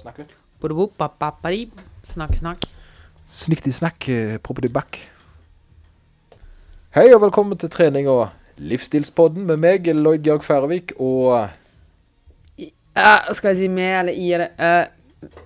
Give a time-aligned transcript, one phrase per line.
[0.00, 0.34] snakke litt.
[2.04, 2.64] Snakk, snakk.
[3.26, 4.98] Snikti-snakk, eh, property back.
[6.94, 8.28] Hei og velkommen til trening og
[8.58, 11.48] livsstilspodden med meg, Lloyd Georg Færøvik, og
[12.94, 14.86] Eh, skal jeg si med eller i eller uh,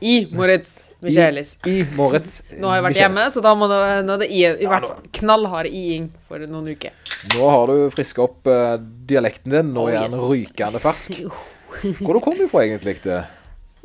[0.04, 1.54] I Moritz Michaelis.
[1.64, 4.42] i Moritz Nå har jeg vært hjemme, så da må det, nå er det i,
[4.42, 6.92] i Ja, hvert fall knallhard i-ing for noen uker.
[7.32, 8.76] Nå har du friska opp uh,
[9.08, 9.72] dialekten din.
[9.72, 10.28] Nå Oh, er den yes.
[10.28, 11.22] rykende fersk.
[12.04, 12.98] Hvor du kom du fra egentlig?
[13.06, 13.22] det?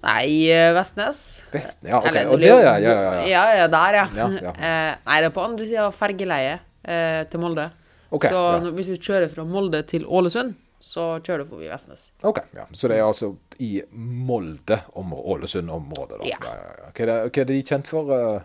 [0.04, 1.20] Nei, Vestnes.
[1.54, 1.89] Vestnes.
[1.89, 2.07] Ja, ok.
[2.09, 2.73] Eller, Og der, ja.
[2.84, 3.43] Ja, ja, ja.
[3.62, 4.07] ja, der, ja.
[4.17, 4.52] Ja, ja.
[4.67, 7.70] Eh, nei, det er på andre sida av fergeleiet eh, til Molde.
[8.13, 8.59] Ok, så ja.
[8.66, 10.53] når- hvis du kjører fra Molde til Ålesund,
[10.84, 12.09] så kjører du forbi Vestnes.
[12.27, 12.66] Ok, ja.
[12.76, 13.31] Så det er altså
[13.63, 16.27] i Molde, om Ålesund-området, da.
[16.27, 16.38] Ja.
[16.43, 18.12] Hva, er det, hva er de kjent for?
[18.12, 18.41] Uh...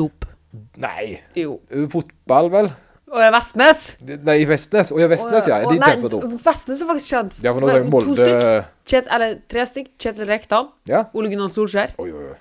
[0.00, 0.24] Dop.
[0.80, 1.58] nei, Jo.
[1.92, 2.70] fotball, vel?
[3.08, 3.84] Det er Vestnes!
[4.28, 4.90] Nei, Vestnes.
[4.92, 5.60] Å ja, Vestnes, ja.
[5.62, 6.26] Er Å, de for dop?
[6.44, 7.38] Vestnes er faktisk kjent.
[7.44, 8.74] Ja, for nå er Molde To stykk.
[8.92, 9.88] Kjet, eller tre stykk.
[10.00, 10.68] Kjetil Rekdal.
[10.90, 11.06] Ja.
[11.16, 11.94] Ole Gunnar Solskjær.
[12.02, 12.36] Oi, oi, oi.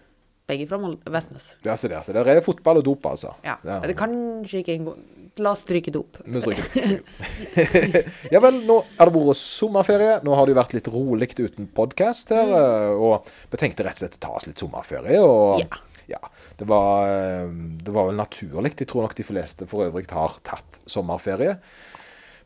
[0.48, 1.54] Begge fra Molde, Vestnes.
[1.68, 2.04] Ja, se der.
[2.08, 3.34] Så der er fotball og dop, altså.
[3.44, 3.58] Ja.
[3.68, 3.80] Ja.
[3.84, 4.14] Det kan
[4.48, 4.92] ikke en
[5.38, 6.16] La oss stryke dop.
[6.26, 6.64] Vi stryker
[6.98, 8.08] dop.
[8.34, 10.16] ja vel, nå har det vært sommerferie.
[10.26, 12.50] Nå har det jo vært litt rolig uten podkast her.
[12.58, 15.20] eh, Og vi tenkte rett og slett å ta oss litt sommerferie.
[15.22, 15.68] Og Ja.
[16.08, 16.20] Ja,
[16.60, 17.50] det, var, eh,
[17.84, 18.74] det var vel naturlig.
[18.80, 21.58] Jeg tror nok de fleste for øvrig har tatt sommerferie.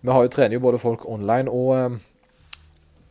[0.02, 2.00] Vi har jo trener jo både folk online og eh,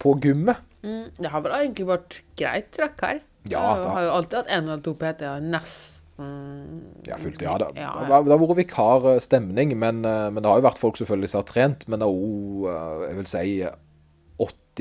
[0.02, 0.58] på gymmet.
[0.82, 3.20] Mm, det har vel egentlig vært greit trøkk her.
[3.48, 6.00] Ja, Jeg da- har jo alltid hatt en eller to PT-er nesten
[7.08, 9.38] Ja, fullt, ja, det, Ja, det, har- det har vært vikar eh,
[9.74, 11.86] men, men det har jo vært folk selvfølgelig som har trent.
[11.88, 13.44] Men det er òg, jeg vil si,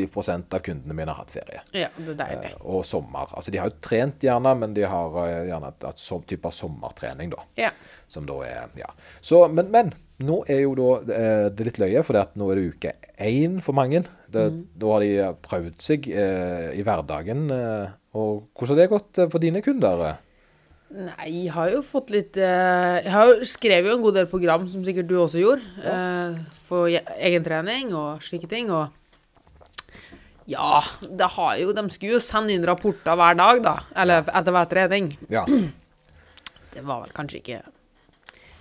[0.07, 1.61] 80% av kundene mine har hatt ferie.
[1.75, 2.51] Ja, det er deilig.
[2.55, 3.31] Eh, Og sommer.
[3.35, 6.55] Altså, de har jo trent gjerne, men de har eh, gjerne et sånn type av
[6.55, 7.43] sommertrening, da.
[7.59, 7.71] Ja.
[8.07, 8.89] Som da er Ja.
[9.21, 12.69] Så, men, men nå er jo da eh, det litt løye, for nå er det
[12.73, 14.03] uke én for mange.
[14.29, 14.63] Det, Mm.
[14.77, 17.47] Da har de prøvd seg eh, i hverdagen.
[17.51, 17.87] Eh,
[18.19, 20.17] og hvordan har det gått for dine kunder?
[20.89, 24.29] Nei, jeg har jo fått litt eh, Jeg har jo skrevet jo en god del
[24.31, 28.71] program, som sikkert du også gjorde, eh, for egen egentrening og slike ting.
[28.73, 28.89] Og
[30.49, 33.75] ja, det har jo De skulle jo sende inn rapporter hver dag, da.
[34.01, 35.11] Eller etter hver trening.
[35.29, 35.45] Ja.
[36.69, 37.55] Det var vel kanskje ikke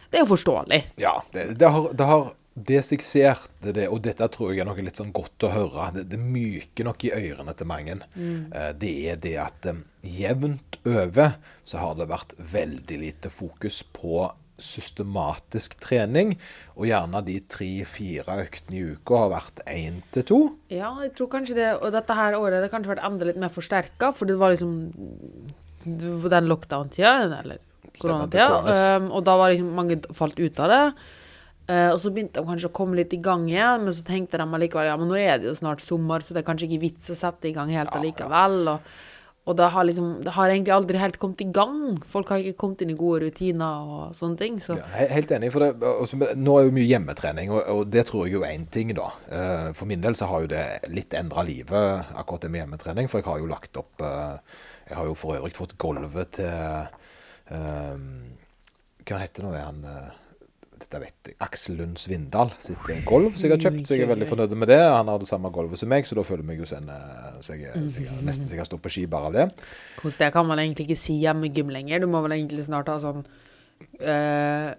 [0.08, 0.78] Det er jo forståelig.
[0.96, 2.30] Ja, det, det, har, det har
[2.64, 6.06] det som det, og dette tror jeg er noe litt sånn godt å høre, det,
[6.10, 11.36] det myker nok i ørene til mange, eh, det er det at eh, jevnt over
[11.62, 14.24] så har det vært veldig lite fokus på
[14.58, 16.34] systematisk trening,
[16.76, 20.40] og gjerne de tre-fire øktene i uka har vært én til to.
[20.72, 23.52] Ja, jeg tror kanskje det Og dette her året det kanskje vært enda litt mer
[23.54, 24.74] forsterka, for det var liksom
[25.84, 27.62] den lockdown-tida, eller
[27.98, 30.82] koronatida, um, og da var liksom mange falt ut av det.
[31.68, 34.40] Uh, og så begynte de kanskje å komme litt i gang igjen, men så tenkte
[34.40, 36.84] de allikevel ja, men nå er det jo snart sommer, så det er kanskje ikke
[36.86, 38.60] vits å sette i gang helt allikevel.
[38.74, 38.92] Og,
[39.48, 41.96] og det har liksom Det har egentlig aldri helt kommet i gang.
[42.12, 44.58] Folk har ikke kommet inn i gode rutiner og sånne ting.
[44.60, 45.50] Så Ja, helt enig.
[45.54, 48.52] for det, også, Nå er jo mye hjemmetrening, og, og det tror jeg jo er
[48.52, 49.08] én ting, da.
[49.32, 53.08] Eh, For min del så har jo det litt endra livet, akkurat det med hjemmetrening.
[53.08, 54.38] For jeg har jo lagt opp eh,
[54.90, 56.88] Jeg har jo for øvrig fått gulvet til
[57.50, 58.06] um,
[59.08, 59.84] Hva heter nå er han
[60.82, 61.36] dette vet jeg.
[61.44, 64.70] Aksel Lund Svindal sitt gulv som jeg har kjøpt, så jeg er veldig fornøyd med
[64.72, 64.80] det.
[64.82, 67.38] Han har det samme gulvet som meg, så da føler jeg meg jo sånn eh,
[67.44, 69.46] så jeg, så jeg, nesten så jeg kan stå på ski bare av det.
[70.00, 72.04] Hvordan det kan man egentlig ikke si hjemmegym lenger.
[72.04, 73.24] Du må vel egentlig snart ha sånn
[74.02, 74.70] uh,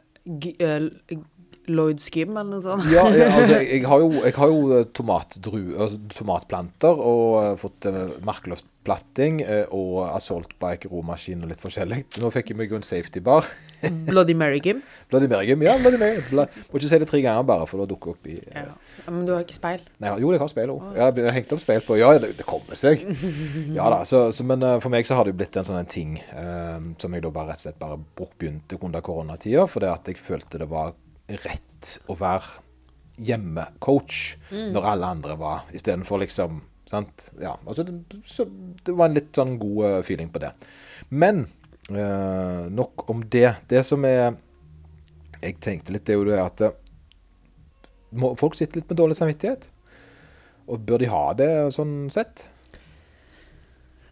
[1.69, 2.87] Lloyds gym, eller noe sånt.
[2.91, 7.53] Ja, jeg, altså, jeg, har jo, jeg har jo eh, tomatdru, altså, tomatplanter og eh,
[7.61, 9.41] fått uh, markløftplatting
[9.75, 11.99] og assault bike, romaskin og litt forskjellig.
[12.23, 13.45] Nå fikk jeg meg jo en safety bar.
[14.09, 14.81] Bloody Mary gym.
[15.11, 15.61] Bloody Mary Gym.
[15.63, 16.23] Ja, Bloody Mary.
[16.31, 18.65] Bla, må ikke si det tre ganger bare, for da dukker opp i Ja.
[18.69, 19.83] Ja, Men du har ikke speil?
[20.03, 20.87] Nei, jo, jeg har speil òg.
[20.97, 23.05] Jeg har hengt opp speil på Ja, det, det kommer seg.
[23.77, 25.89] Ja da, så, så, Men for meg så har det jo blitt en sånn en
[25.89, 29.89] ting uh, som jeg da bare rett og slett bare bruk- begynte under koronatida, fordi
[29.91, 30.95] at jeg følte det var
[31.29, 32.65] rett å være
[33.19, 34.19] hjemmecoach
[34.51, 37.29] når alle andre var, istedenfor liksom sant?
[37.41, 38.47] Ja, altså det, så,
[38.85, 40.51] det var en litt sånn god eh, feeling på det.
[41.09, 41.45] Men
[41.91, 43.51] eh, nok om det.
[43.69, 44.37] Det som er
[45.39, 46.73] Jeg tenkte litt, det er jo det at eh,
[48.11, 49.69] må, folk sitter litt med dårlig samvittighet.
[50.69, 52.43] Og bør de ha det sånn sett?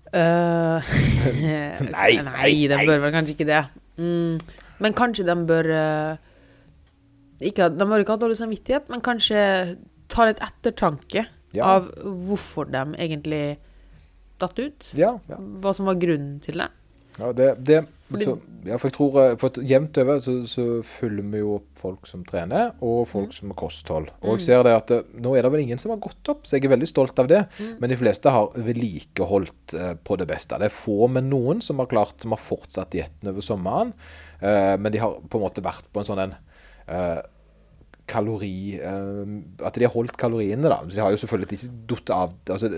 [0.08, 0.80] Uh,
[1.36, 3.66] Nei, nei, nei, de bør vel kanskje ikke det.
[4.00, 4.38] Mm,
[4.80, 6.27] men kanskje de bør eh,
[7.42, 9.42] ikke, De har ikke hatt dårlig samvittighet, men kanskje
[10.10, 11.64] ta litt ettertanke Ja.
[11.78, 11.92] av
[12.28, 13.58] hvorfor de egentlig
[14.40, 14.90] datt ut.
[14.94, 15.16] Ja.
[15.30, 15.38] ja.
[15.38, 16.68] Hva som var grunnen til det.
[17.18, 17.78] ja det, det,
[18.22, 21.82] så, ja, for jeg tror eh, for jevnt over så, så følger vi jo opp
[21.82, 24.12] folk som trener, og folk som har kosthold.
[24.22, 26.46] Og jeg ser det at eh, nå er det vel ingen som har gått opp,
[26.46, 27.42] så jeg er veldig stolt av det.
[27.82, 30.60] Men de fleste har vedlikeholdt eh, på det beste.
[30.62, 33.94] Det er få, men noen som har klart, som har fortsatt dietten over sommeren.
[34.40, 36.38] Eh, men de har på en måte vært på en sånn en
[36.88, 37.20] eh,
[38.08, 40.80] kalori eh, At de har holdt kaloriene, da.
[40.88, 42.70] Så de har jo selvfølgelig ikke datt av altså,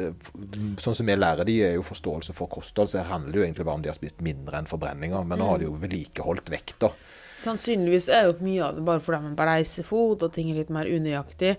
[0.82, 3.68] Sånn som vi lærer de, er jo forståelse for kosthold, så det handler jo egentlig
[3.68, 5.28] bare om de har spist mindre enn forbrenninger.
[5.30, 6.92] Men nå har de jo vedlikeholdt vekta.
[7.40, 10.60] Sannsynligvis er jo mye av det bare fordi man bare reiser fot, og ting er
[10.60, 11.56] litt mer unøyaktig.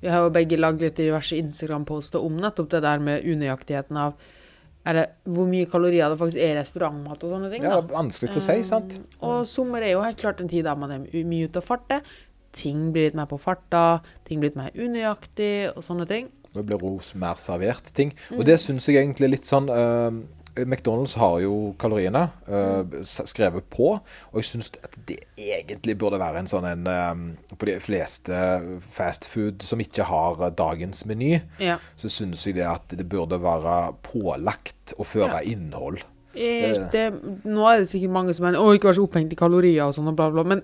[0.00, 4.16] Vi har jo begge lagd litt diverse Instagram-poster om nettopp det der med unøyaktigheten av
[4.88, 7.64] Eller hvor mye kalorier det faktisk er i restaurantmat og sånne ting.
[7.66, 8.96] Ja, er vanskelig å si, sant?
[9.20, 12.04] Og sommer er jo helt klart en tid da man er mye ute og farter.
[12.56, 16.30] Ting blir litt mer på farta, ting blir litt mer unøyaktig og sånne ting.
[16.50, 18.14] Det blir ros mer servert ting.
[18.30, 18.40] Mm.
[18.40, 20.08] Og det syns jeg egentlig er litt sånn eh,
[20.56, 23.04] McDonald's har jo kaloriene Mm.
[23.04, 24.00] skrevet på,
[24.32, 28.32] og jeg syns at det egentlig burde være en sånn en eh, På de fleste
[28.90, 31.78] fastfood som ikke har eh, dagens meny, Ja.
[31.96, 35.52] så syns jeg det at det burde være pålagt å føre Ja.
[35.52, 36.02] innhold.
[36.34, 37.12] Det, Det,
[37.44, 39.94] nå er det sikkert mange som mener 'Å, ikke vær så opphengt i kalorier' og
[39.94, 40.42] sånn og bla, bla.
[40.44, 40.62] Men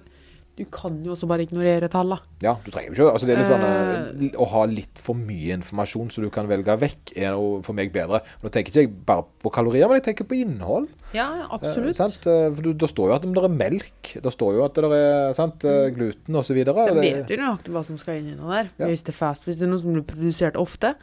[0.57, 2.17] du kan jo også bare ignorere tallene.
[2.41, 5.15] Ja, du trenger jo ikke altså Det er litt sånn uh, Å ha litt for
[5.17, 8.23] mye informasjon så du kan velge vekk, er noe for meg bedre.
[8.43, 10.89] Nå tenker ikke jeg bare på kalorier, men jeg tenker på innhold.
[11.13, 11.97] Ja, Eh, absolutt.
[11.97, 12.27] sant?
[12.27, 14.85] Eh, For du- Da står jo at det er melk, da står jo at det
[14.85, 16.65] er sant, eh, gluten osv.
[16.65, 18.71] Da vet jo nøyaktig hva som skal inn i noe der.
[18.79, 18.87] Ja.
[18.87, 20.95] Hvis det er fast, hvis det er noe som blir produsert ofte,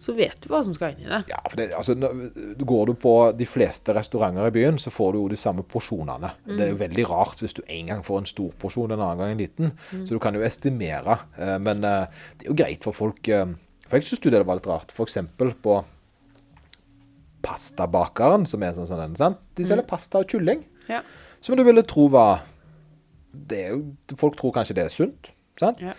[0.00, 1.18] så vet du hva som skal inn i det.
[1.28, 1.92] Ja, for det, altså,
[2.64, 6.30] Går du på de fleste restauranter i byen, så får du jo de samme porsjonene.
[6.48, 9.20] Det er jo veldig rart hvis du en gang får en stor porsjon, en annen
[9.20, 9.74] gang en liten.
[9.92, 11.18] Så du kan jo estimere.
[11.36, 12.06] eh, Men eh,
[12.40, 13.52] det er jo greit for folk eh,
[13.90, 14.94] For jeg syns det var litt rart.
[14.96, 15.18] F.eks.
[15.60, 15.76] på
[17.44, 19.44] pastabakeren, som er sånn sånn en, sant?
[19.56, 20.64] De selger pasta og kylling.
[20.90, 21.02] Ja.
[21.44, 22.42] Som du ville tro var
[23.32, 23.82] det er jo,
[24.20, 25.30] Folk tror kanskje det er sunt.
[25.60, 25.80] sant?
[25.84, 25.92] Ja.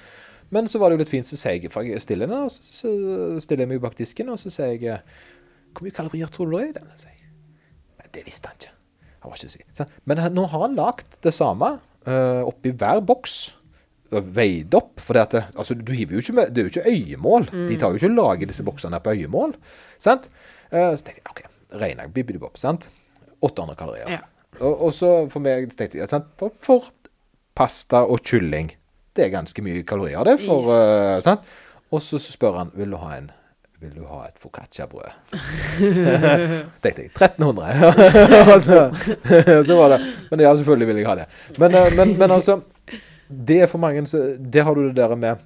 [0.51, 2.51] Men så var det jo litt fint, så sier jeg for jeg stiller den, og
[2.51, 2.92] så,
[3.44, 5.00] stiller jeg meg bak disken, og så sier jeg
[5.71, 6.92] Hvor mye kalorier tror du det er i den?
[7.00, 7.24] sier
[8.00, 8.75] Men Det visste han ikke.
[9.21, 9.71] Han var ikke sikker.
[9.77, 9.98] sant?
[10.09, 11.75] Men nå har han lagd det samme
[12.07, 13.36] uh, oppi hver boks.
[14.12, 14.98] Veid opp.
[15.00, 17.47] For det at det, altså, du hiver jo ikke med, det er jo ikke øyemål.
[17.69, 19.56] De tar jo ikke og lager disse boksene på øyemål.
[20.01, 20.27] sant?
[20.74, 21.42] Uh, så tenkte jeg OK,
[21.77, 22.89] regner jeg bibidibop, sant?
[23.42, 24.09] 800 kalorier.
[24.09, 24.19] Ja.
[24.59, 26.27] Og, og så for meg tenkte jeg, sant?
[26.42, 26.89] For, for
[27.57, 28.74] pasta og kylling,
[29.15, 30.39] det er ganske mye kalorier det.
[30.45, 31.45] for, eh, sant?
[31.91, 33.31] Og så spør han vil du ha en
[33.81, 35.09] vil du ha et foccacciabrød?
[36.83, 37.09] tenkte jeg.
[37.15, 37.63] 1300.
[38.53, 38.81] og, så,
[39.67, 41.25] så var det Men ja, selvfølgelig vil jeg ha det.
[41.59, 42.59] Men, eh, men, men altså
[43.27, 45.41] Det er for mange så Det har du det der med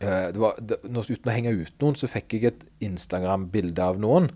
[0.00, 4.00] eh, det var, det, Uten å henge ut noen, så fikk jeg et Instagram-bilde av
[4.00, 4.30] noen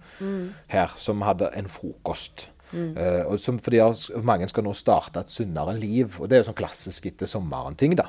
[0.68, 2.50] her som hadde en frokost.
[2.74, 3.80] Eh, og som, fordi
[4.26, 6.16] mange skal nå starte et sunnere liv.
[6.20, 8.08] Og det er jo sånn klassisk etter sommeren-ting, da.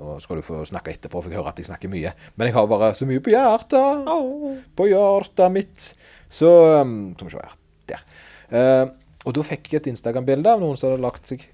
[0.00, 2.14] Og skal du få snakke etterpå, for jeg hører at jeg snakker mye.
[2.34, 4.08] Men jeg har bare så mye på hjertet.
[4.10, 4.54] Oh.
[4.76, 5.88] På hjertet mitt.
[6.32, 6.50] Så
[6.82, 7.58] um, Skal vi se her.
[7.90, 8.06] Der.
[8.54, 8.86] Uh,
[9.24, 11.46] og da fikk jeg et Instagram-bilde av noen som hadde lagt seg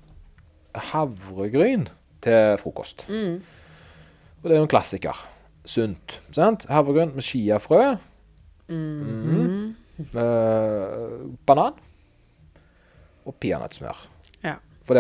[0.91, 1.89] havregryn
[2.23, 3.05] til frokost.
[3.11, 5.19] Og det er jo en klassiker.
[5.69, 6.17] Sunt.
[6.35, 6.65] sant?
[6.71, 7.97] Havregryn med chiafrø.
[8.71, 9.77] Mhm.
[10.17, 11.77] Uh, banan.
[13.31, 14.03] Og peanøttsmør.
[14.43, 14.57] Ja.
[14.87, 14.99] For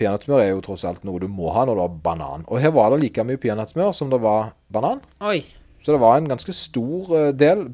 [0.00, 2.44] peanøttsmør er jo tross alt noe du må ha når du har banan.
[2.50, 5.04] Og her var det like mye peanøttsmør som det var banan.
[5.22, 5.44] Oi.
[5.80, 7.68] Så det var en ganske stor eh, del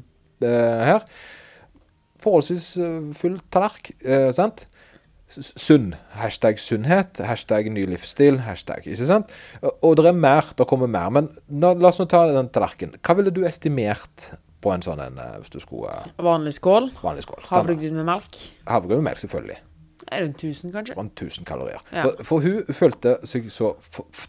[0.45, 1.07] eh, her.
[2.23, 4.67] Forholdsvis eh, full tallerk, eh, sant?
[5.27, 5.91] Sunn.
[6.15, 7.19] Hashtag sunnhet.
[7.27, 8.39] Hashtag ny livsstil.
[8.45, 9.33] Hashtag, ikke sant?
[9.65, 10.53] Og, det er mer.
[10.57, 11.11] Det kommer mer.
[11.13, 12.95] Men nå, la oss nå ta den tallerkenen.
[13.03, 14.29] Hva ville du estimert
[14.63, 15.91] på en sånn en, eh, hvis du skulle
[16.23, 16.91] Vanlig skål.
[17.03, 17.43] vanlig skål?
[17.51, 18.39] Havregryn med melk.
[18.71, 19.59] Havregryn med melk, selvfølgelig.
[20.11, 20.93] Rundt 1000, kanskje?
[20.93, 21.81] Det var 1000 kalorier.
[21.91, 22.01] Ja.
[22.03, 23.73] For, for hun følte seg så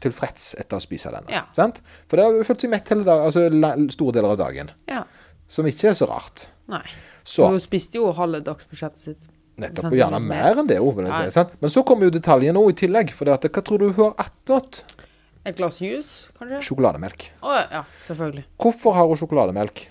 [0.03, 1.31] tilfreds etter å spise denne.
[1.33, 1.45] Ja.
[1.57, 1.83] Sant?
[2.09, 4.71] For det har hun følt seg mett hele dag, altså la, store deler av dagen.
[4.91, 5.05] Ja.
[5.49, 6.47] Som ikke er så rart.
[6.69, 6.83] Nei.
[7.29, 9.27] Så Hun spiste jo halve dagsbudsjettet sitt.
[9.59, 10.79] nettopp, og gjerne er- mer enn det.
[11.35, 11.51] Sant?
[11.61, 13.11] Men så kommer jo detaljene òg i tillegg.
[13.11, 14.83] For det at, hva tror du hun har attåt?
[15.45, 16.61] Et glass juice, kanskje?
[16.63, 17.31] Sjokolademelk.
[17.43, 18.45] Å ja, selvfølgelig.
[18.61, 19.89] Hvorfor har hun sjokolademelk?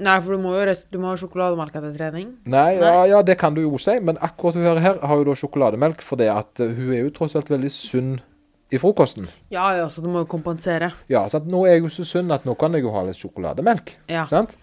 [0.00, 2.32] Nei, for du må jo du må ha sjokolademelk etter trening.
[2.48, 5.28] Nei, ja, ja, det kan du jo si, men akkurat hun her, her har jo
[5.28, 8.14] da sjokolademelk fordi at eh, hun er jo tross alt veldig sunn
[8.70, 9.26] i frokosten.
[9.50, 10.92] Ja ja, så du må jo kompensere.
[11.10, 11.48] Ja, sant?
[11.50, 13.96] Nå er jeg jo så sunn at nå kan jeg jo ha litt sjokolademelk.
[14.10, 14.24] Ja.
[14.30, 14.56] Sant?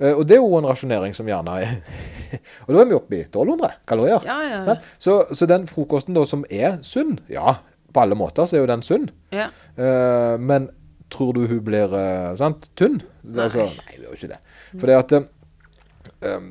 [0.00, 1.74] Eh, og det er jo en rasjonering som gjerne er
[2.66, 4.24] Og da er vi oppe i 1200 kalorier.
[4.26, 4.62] Ja, ja.
[4.66, 4.92] Sant?
[4.98, 7.60] Så, så den frokosten da som er sunn, ja,
[7.92, 9.10] på alle måter så er jo den sunn.
[9.30, 9.52] ja.
[9.76, 10.72] Eh, men
[11.12, 13.02] tror du hun blir uh, sant, tynn?
[13.28, 14.38] Er Altså, nei, det gjør jo ikke det.
[14.78, 16.48] For det at um,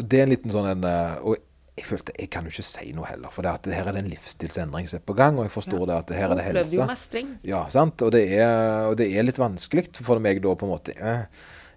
[0.00, 1.36] Det er en liten sånn en eh, Og
[1.80, 3.30] jeg følte jeg kan jo ikke si noe heller.
[3.32, 5.86] For det at her er det en livsstilsendring som er på gang, og jeg forstår
[5.88, 6.86] det at her er det jo helse.
[6.90, 7.30] mestring.
[7.46, 8.02] Ja, sant.
[8.04, 10.92] Og det er, og det er litt vanskelig for meg da på en måte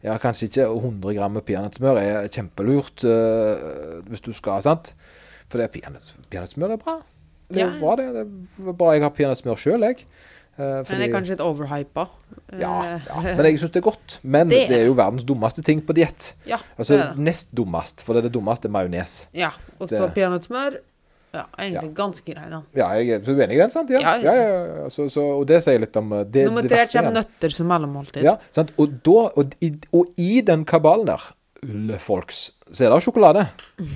[0.04, 4.92] Ja, kanskje ikke 100 gram med peanøttsmør er kjempelurt uh, hvis du skal, sant.
[5.48, 6.98] For det peanøttsmør er bra.
[7.48, 7.80] Det er Ja.
[7.80, 8.10] bra, det.
[8.18, 8.26] Det
[8.68, 10.04] er bra jeg har peanøttsmør sjøl, jeg.
[10.58, 12.08] Eh, Men det er kanskje litt overhypa.
[12.60, 14.20] ja, Eh, ja, men jeg syns det er godt.
[14.24, 16.34] Men Det det, er jo verdens dummeste ting på diett.
[16.46, 17.24] Ja, Altså det det.
[17.26, 19.28] nest dummest, for det er det dummeste er majones.
[19.34, 20.78] Ja, og så peanøttsmør.
[21.34, 22.60] Ja, egentlig ganske grei, da.
[22.78, 23.90] Ja, jeg er enig uenig i den, sant?
[23.90, 24.42] Ja, Ja, ja, ja.
[24.44, 24.90] ja, ja.
[24.94, 28.22] Så, så, og det sier litt om eh, det, Nummer tre kommer nøtter som mellommåltid.
[28.22, 28.70] Ja, sant?
[28.78, 31.26] Og, da, og, i, og i den kabalen der,
[31.66, 33.48] ullefolks, så er det sjokolade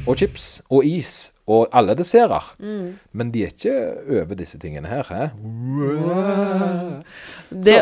[0.08, 2.44] og chips og is og alle desserter.
[2.60, 2.88] Mm.
[3.16, 3.76] Men de er ikke
[4.20, 5.08] over disse tingene her.
[5.08, 5.30] Hæ?
[7.50, 7.78] Det,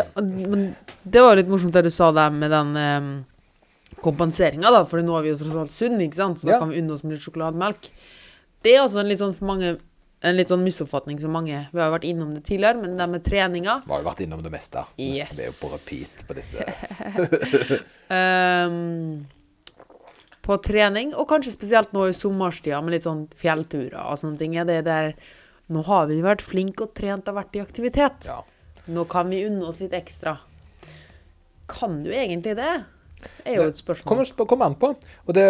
[1.02, 3.10] det var litt morsomt det du sa der med den um,
[4.04, 4.84] kompenseringa, da.
[4.86, 6.38] For nå er vi jo tross alt sunne, ikke sant?
[6.40, 6.60] så da Ja.
[6.62, 7.90] kan vi unne oss med litt sjokolademelk.
[8.62, 9.76] Det er også en litt sånn for mange
[10.26, 13.04] en litt sånn misoppfatning som mange Vi har jo vært innom det tidligere, men det
[13.12, 14.82] med treninga Vi har jo vært innom det meste.
[14.96, 15.34] Yes.
[15.36, 16.64] Vi er jo på repeat på disse.
[18.16, 19.26] Ehm,
[20.46, 24.54] På trening, og kanskje spesielt nå i sommerstida med litt sånn fjellturer og sånne ting,
[24.60, 25.16] er det der
[25.74, 28.28] Nå har vi vært flinke og trent og vært i aktivitet.
[28.28, 28.36] Ja.
[28.86, 30.36] Nå kan vi unne oss litt ekstra.
[31.66, 32.84] Kan du egentlig det?
[33.42, 34.06] er jo et spørsmål.
[34.06, 34.92] Kommer kom an på.
[35.26, 35.46] Og det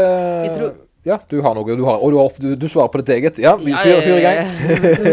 [0.56, 0.74] tror-
[1.06, 1.76] Ja, du har noe.
[1.76, 3.36] Du har, og du, har, du, du svarer på ditt eget.
[3.38, 4.48] Ja, vi fyrer fyr, i gang.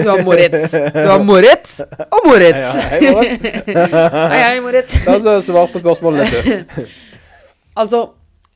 [0.04, 0.72] Du har Moritz.
[0.72, 1.76] Du har Moritz
[2.10, 2.64] og Moritz.
[2.64, 3.44] Ja, hei, Moritz.
[3.68, 4.96] Hei, hei, Moritz.
[5.14, 6.64] Altså, svar på spørsmålet ditt.
[6.78, 6.88] du.
[7.84, 8.02] Altså,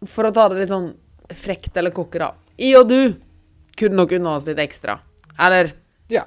[0.06, 0.90] for å ta det litt sånn
[1.34, 2.34] frekt eller da.
[2.58, 3.16] I og du
[3.78, 5.00] kunne nok unna oss litt ekstra.
[5.40, 5.74] Eller
[6.10, 6.24] Ja.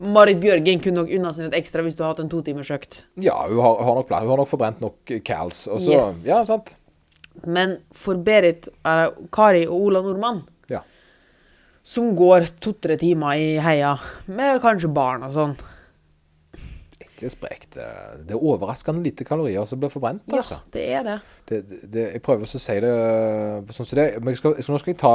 [0.00, 3.04] Marit Bjørgen kunne nok unna seg litt ekstra hvis du har hatt en totimersøkt.
[3.16, 4.22] ja, hun har, har nok plan.
[4.22, 5.66] Hun har nok forbrent nok cals.
[5.68, 6.26] Og så Yes.
[6.26, 6.74] Ja, sant.
[7.46, 10.80] Men for Berit, eller Kari og Ola Nordmann, Ja.
[11.82, 15.56] som går to-tre timer i heia med kanskje barn og sånn
[17.14, 17.76] Ikke sprekt.
[17.78, 20.24] Det er overraskende lite kalorier som blir forbrent.
[20.26, 20.58] Ja, altså.
[20.74, 21.18] det er det.
[21.46, 21.60] Det,
[21.94, 22.90] det, jeg prøver å si det
[23.76, 24.08] sånn som det.
[24.24, 25.14] Men skal, nå skal jeg ta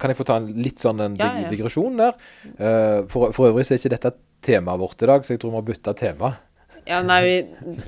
[0.00, 1.48] Kan jeg få ta en litt sånn en Ja, ja.
[1.48, 2.16] digresjon der?
[2.56, 4.10] Eh, for, for øvrig så er ikke dette
[4.44, 6.28] temaet vårt i dag, så jeg tror vi har bytta tema.
[6.86, 7.32] Ja, nei, vi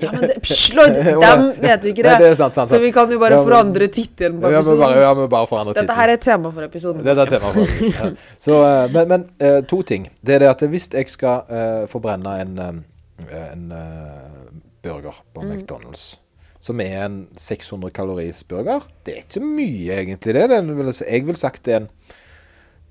[0.01, 0.39] Ja, men det!
[1.21, 2.09] Dem vet vi ikke det.
[2.09, 4.47] Nei, det er sant, sant, Så vi kan jo bare Ja, men- forandre tittelen på
[4.47, 4.97] bare, episoden.
[5.05, 7.05] ja, men bare forandre Dette her er tema for episoden.
[7.05, 8.09] Dette er tema for ja.
[8.41, 10.09] Så, eh, Men, men eh, to ting.
[10.25, 12.83] Det er det at hvis jeg skal uh, forbrenne en,
[13.27, 14.49] en eh,
[14.83, 15.51] burger på Mm.
[15.51, 16.17] McDonald's,
[16.59, 20.33] som er en 600 kaloris burger Det er ikke mye, egentlig.
[20.33, 20.49] det.
[20.49, 21.89] det vil, jeg vil sagt det er en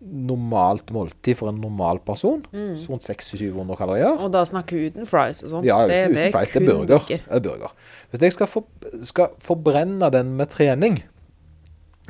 [0.01, 2.45] normalt måltid for en normal person.
[2.53, 4.15] Så Rundt 600-700 kalorier.
[4.23, 5.65] Og da snakker vi uten fries og sånn.
[5.67, 6.53] Ja, uten, det fries.
[6.55, 6.87] Det er burger.
[6.99, 7.25] burger.
[7.29, 7.73] Er burger.
[8.11, 8.65] Hvis jeg skal, for,
[9.03, 11.01] skal forbrenne den med trening,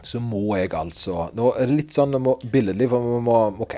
[0.02, 3.74] så må jeg altså Nå er det litt sånn må, billedlig, for vi må OK.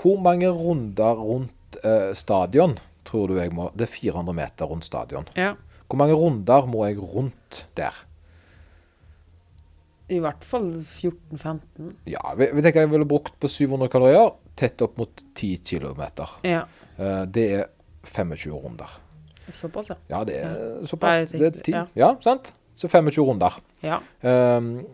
[0.00, 4.86] Hvor mange runder rundt eh, stadion tror du jeg må Det er 400 meter rundt
[4.86, 5.28] stadion.
[5.36, 5.54] Ja.
[5.88, 7.94] Hvor mange runder må jeg rundt der?
[10.10, 11.90] I hvert fall 14-15.
[12.10, 16.02] Ja, vi, vi tenker jeg ville brukt på 700 kalorier, tett opp mot 10 km.
[16.46, 16.64] Ja.
[16.98, 17.68] Eh, det er
[18.06, 18.96] 25 runder.
[19.54, 19.98] Såpass, ja.
[20.10, 21.30] Ja, det er såpass.
[21.30, 21.74] Det er 10.
[21.74, 21.84] ja.
[21.98, 22.52] Ja, sant?
[22.78, 23.60] Så 25 runder.
[23.82, 24.00] Ja.
[24.22, 24.86] Um,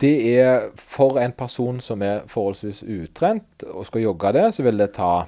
[0.00, 4.80] det er for en person som er forholdsvis utrent og skal jogge det, så vil
[4.80, 5.26] det ta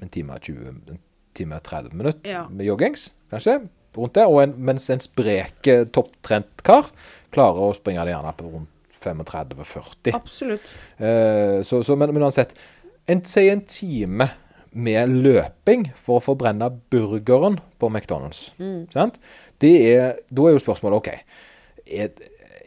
[0.00, 1.00] en time og 20, en
[1.36, 2.44] time og 30 minutter Ja.
[2.50, 3.60] med joggings, kanskje,
[3.96, 4.26] rundt det.
[4.26, 6.90] Og en, mens en sprek eh, topptrent kar
[7.34, 8.68] klarer å springe det gjerne på rundt
[9.00, 10.12] 35-40.
[10.14, 10.70] Absolutt.
[10.98, 12.52] Eh, så, så, men, men uansett,
[13.08, 14.28] en, si en time
[14.70, 18.50] med løping for å forbrenne burgeren på McDonald's.
[18.92, 19.16] Sant?
[19.60, 21.08] Det er, da er jo spørsmålet OK,
[21.90, 22.12] er,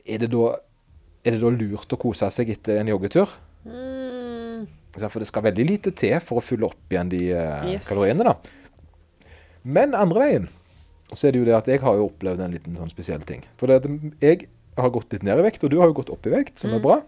[0.04, 0.50] er, det da,
[1.24, 3.32] er det da lurt å kose seg etter en joggetur?
[3.64, 4.13] Mm, sant?
[4.94, 7.88] For det skal veldig lite til for å fylle opp igjen de eh, Yes.
[7.90, 8.24] kaloriene.
[8.28, 8.36] da.
[9.64, 10.50] Men andre veien
[11.14, 13.44] så er det jo det at jeg har jo opplevd en liten sånn spesiell ting.
[13.58, 13.88] For det at
[14.22, 14.48] jeg
[14.78, 16.74] har gått litt ned i vekt, og du har jo gått opp i vekt, som
[16.74, 17.02] er bra.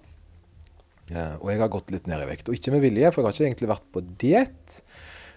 [1.10, 2.50] Ja, og jeg har gått litt ned i vekt.
[2.50, 4.78] Og ikke med vilje, for jeg har ikke egentlig vært på diett.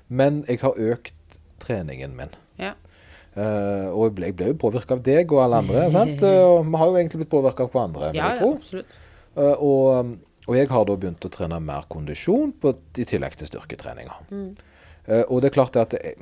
[0.09, 2.37] Men jeg har økt treningen min.
[2.61, 2.75] ja.
[3.39, 5.83] Uh, og jeg ble, jeg ble jo påvirka av deg og alle andre.
[5.95, 6.23] sant?
[6.27, 8.97] Og vi har jo egentlig blitt påvirka av hverandre, Ja, jeg ja, absolutt.
[9.39, 10.15] Eh, og,
[10.49, 14.15] og jeg har da begynt å trene mer kondisjon på, i tillegg til styrketreninga.
[14.33, 16.17] Eh, og det er klart at jeg,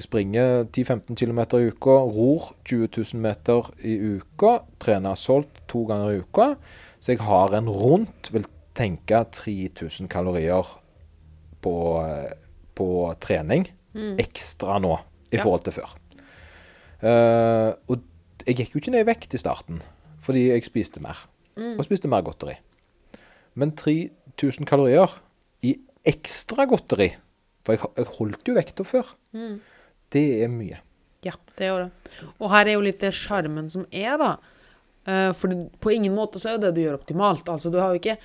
[0.00, 6.14] springer 10-15 km i uka, ror 20 000 meter i uka, trener solgt to ganger
[6.14, 6.46] i uka.
[7.00, 8.46] Så jeg har en rundt, vil
[8.78, 10.64] tenke 3000 kalorier
[11.60, 11.74] på,
[12.06, 12.32] eh,
[12.74, 12.88] på
[13.20, 13.66] trening
[14.16, 14.94] ekstra nå
[15.30, 15.42] i Ja.
[15.42, 15.90] forhold til før.
[17.02, 18.00] Uh, og
[18.46, 19.82] jeg gikk jo ikke ned i vekt i starten,
[20.22, 21.18] fordi jeg spiste mer.
[21.58, 22.54] Og spiste mer godteri.
[23.58, 25.10] Men 3000 kalorier
[25.62, 25.76] i
[26.08, 27.12] ekstra godteri
[27.62, 29.12] For jeg, jeg holdt jo vekta før.
[30.12, 30.80] Det er mye.
[31.22, 32.14] Ja, det gjør det.
[32.42, 34.32] Og her er jo litt det sjarmen som er, da.
[35.06, 37.46] Eh, for på ingen måte så er jo det du gjør optimalt.
[37.50, 38.16] Altså, du har jo ikke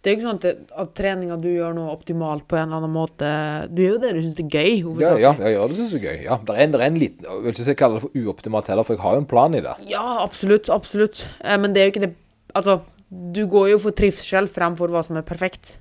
[0.00, 2.78] Det er jo ikke sånn at, at treninga du gjør nå optimalt på en eller
[2.80, 3.28] annen måte
[3.68, 6.00] Du gjør jo det du syns er gøy, Ja, ja, jeg gjør det synes jeg
[6.00, 6.22] er gøy.
[6.24, 8.22] Ja, det er en, det er en liten Jeg vil ikke si kalle det for
[8.22, 9.74] uoptimalt heller, for jeg har jo en plan i det.
[9.92, 10.72] Ja, absolutt.
[10.72, 11.26] Absolutt.
[11.44, 12.14] Eh, men det er jo ikke det
[12.56, 15.78] Altså, du går jo for trivsel fremfor hva som er perfekt.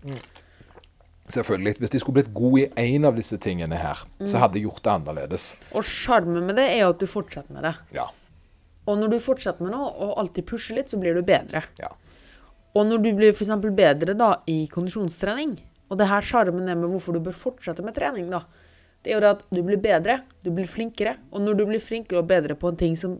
[1.30, 1.76] Selvfølgelig.
[1.78, 4.82] Hvis de skulle blitt gode i én av disse tingene her, så hadde de gjort
[4.86, 5.52] det annerledes.
[5.78, 7.76] Og sjarmen med det er jo at du fortsetter med det.
[7.94, 8.08] Ja.
[8.90, 11.64] Og når du fortsetter med noe, og alltid pusher litt, så blir du bedre.
[11.82, 11.92] ja.
[12.78, 13.50] Og når du blir f.eks.
[13.74, 15.56] bedre da i kondisjonstrening,
[15.90, 18.44] og det her sjarmen er med hvorfor du bør fortsette med trening, da,
[19.02, 21.16] det er jo det at du blir bedre, du blir flinkere.
[21.34, 23.16] Og når du blir flinkere og bedre på en ting som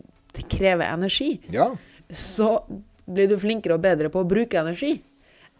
[0.54, 1.66] krever energi, Ja.
[2.14, 2.60] så
[3.10, 4.98] blir du flinkere og bedre på å bruke energi.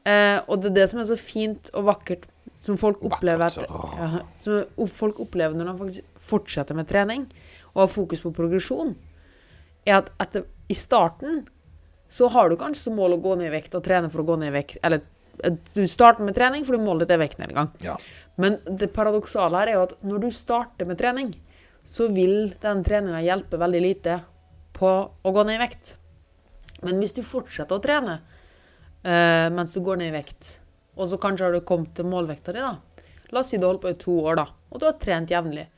[0.09, 2.27] Eh, og det er det som er så fint og vakkert,
[2.61, 7.25] som folk opplever, at, ja, som folk opplever når de faktisk fortsetter med trening
[7.73, 8.95] og har fokus på progresjon,
[9.89, 11.45] er at etter, i starten
[12.11, 14.29] så har du kanskje som mål å gå ned i vekt og trene for å
[14.29, 14.81] gå ned i vekt.
[14.85, 15.05] Eller
[15.45, 17.73] eh, du starter med trening fordi målet ditt er vektnedgang.
[17.85, 17.97] ja.
[18.41, 21.35] Men det paradoksale her er jo at når du starter med trening,
[21.85, 24.21] så vil den treninga hjelpe veldig lite
[24.77, 25.97] på å gå ned i vekt.
[26.87, 30.57] Men hvis du fortsetter å trene uh, mens du går ned i vekt,
[30.97, 32.77] og så kanskje har du kommet til målvekta di, da
[33.31, 35.69] La oss si du holdt på i to år, da, og du har trent jevnlig.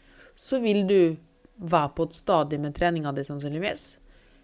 [0.41, 1.17] Så vil du
[1.63, 3.83] være på et stadie med treninga di, sannsynligvis.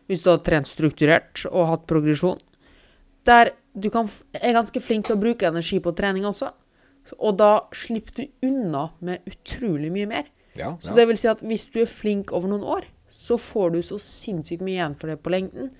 [0.08, 2.40] Hvis du har trent strukturert og hatt progresjon.
[3.24, 6.50] Der du kan, er ganske flink til å bruke energi på trening også.
[7.16, 10.28] Og da slipper du unna med utrolig mye mer.
[10.56, 13.70] ja, Så det vil si at hvis du er flink over noen år, så får
[13.72, 15.72] du så sinnssykt mye igjen for det på lengden.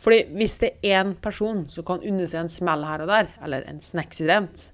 [0.00, 3.30] Fordi hvis det er én person som kan unne seg en smell her og der,
[3.44, 4.68] eller en snacksident,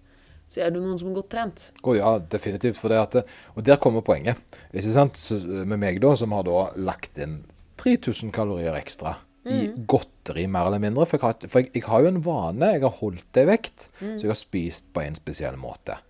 [0.50, 1.64] så er du noen som er godt trent.
[1.84, 2.78] Oh, ja, definitivt.
[2.80, 4.40] For det at, og der kommer poenget.
[4.74, 7.44] Så, med meg, da, som har da lagt inn
[7.80, 9.14] 3000 kalorier ekstra
[9.48, 11.06] i godteri, mer eller mindre.
[11.08, 12.72] For, jeg har, for jeg, jeg har jo en vane.
[12.74, 16.00] Jeg har holdt det i vekt, så jeg har spist på en spesiell måte.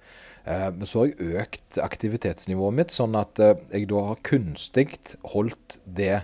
[0.49, 4.89] Eh, så har jeg økt aktivitetsnivået mitt, sånn at eh, jeg da har kunstig
[5.35, 6.23] holdt det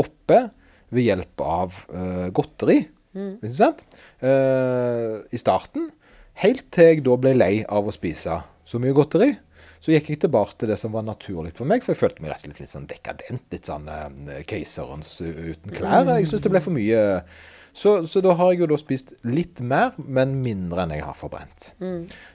[0.00, 0.48] oppe
[0.94, 2.84] ved hjelp av uh, godteri.
[3.14, 3.84] Ikke sant?
[4.22, 5.90] Uh, I starten.
[6.42, 9.32] Helt til jeg da ble lei av å spise så mye godteri.
[9.84, 12.32] Så gikk jeg tilbake til det som var naturlig for meg, for jeg følte meg
[12.32, 13.44] rett og slett litt sånn dekadent.
[13.52, 16.08] Litt sånn uh, keiserens uten klær.
[16.16, 17.02] Jeg syns det ble for mye.
[17.74, 21.16] Så, så da har jeg jo da spist litt mer, men mindre enn jeg har
[21.18, 21.72] forbrent.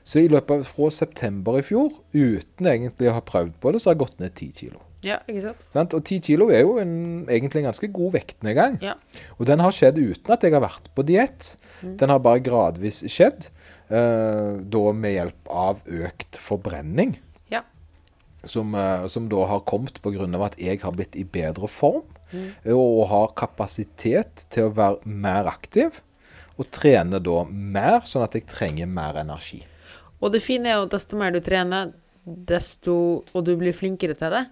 [0.03, 3.79] Så i løpet av fra september i fjor, uten egentlig å ha prøvd på det,
[3.79, 4.83] så har jeg gått ned ti kilo.
[5.05, 5.61] Ja, ikke sant?
[5.71, 5.95] Sant?
[5.95, 6.91] Og 10 kilo er jo en,
[7.31, 8.77] egentlig en ganske god vektnedgang.
[8.83, 8.97] Ja.
[9.37, 11.53] Og den har skjedd uten at jeg har vært på diett.
[11.81, 13.47] Den har bare gradvis skjedd,
[13.93, 17.15] uh, da med hjelp av økt forbrenning.
[17.51, 17.63] Ja.
[18.43, 20.27] Som, uh, som da har kommet pga.
[20.45, 22.03] at jeg har blitt i bedre form.
[22.33, 22.67] mm.
[22.75, 26.03] Og har kapasitet til å være mer aktiv.
[26.59, 29.63] Og trene da mer, sånn at jeg trenger mer energi.
[30.19, 31.93] Og det fine er jo at desto mer du trener,
[32.25, 34.49] desto, og du blir flinkere til det,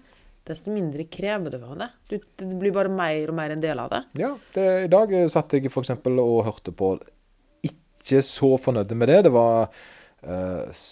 [0.48, 1.90] desto mindre krever du av det.
[2.08, 4.02] Du, det blir bare mer og mer en del av det.
[4.20, 5.94] Ja, det, I dag eh, satt jeg f.eks.
[6.08, 6.96] og hørte på
[7.68, 9.24] Ikke så fornøyd med det.
[9.28, 9.68] Det var
[10.26, 10.86] uh,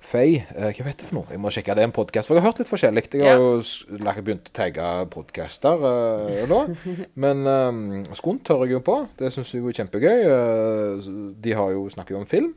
[0.00, 1.30] Fei uh, Hva heter det for noe?
[1.32, 1.76] Jeg må sjekke.
[1.76, 2.28] Det er en podkast.
[2.28, 3.06] For jeg har hørt litt forskjellig.
[3.16, 6.60] Jeg har jo begynt å tagge podkaster uh, nå.
[7.24, 7.80] Men um,
[8.18, 9.00] Skunt hører jeg jo på.
[9.20, 10.28] Det syns jeg er kjempegøy.
[10.28, 12.54] Uh, de har jo snakker jo om film.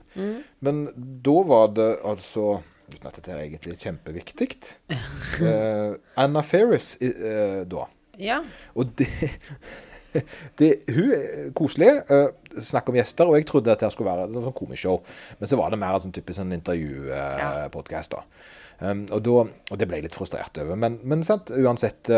[0.63, 0.85] Men
[1.25, 4.49] da var det altså Uten at dette er egentlig kjempeviktig.
[4.91, 7.85] uh, Anna Ferris uh, da.
[8.19, 8.41] Ja.
[8.75, 9.07] Og det,
[10.59, 11.93] det Hun er koselig.
[12.11, 12.27] Uh,
[12.61, 13.29] Snakk om gjester.
[13.31, 14.99] Og jeg trodde at det skulle være et sånn komishow.
[15.39, 18.17] Men så var det mer en sånn typisk sånn intervjupodkast.
[18.19, 18.89] Uh, ja.
[18.91, 20.75] Um, og, da- og det ble jeg litt frustrert over.
[20.79, 22.09] Men, men sant, uansett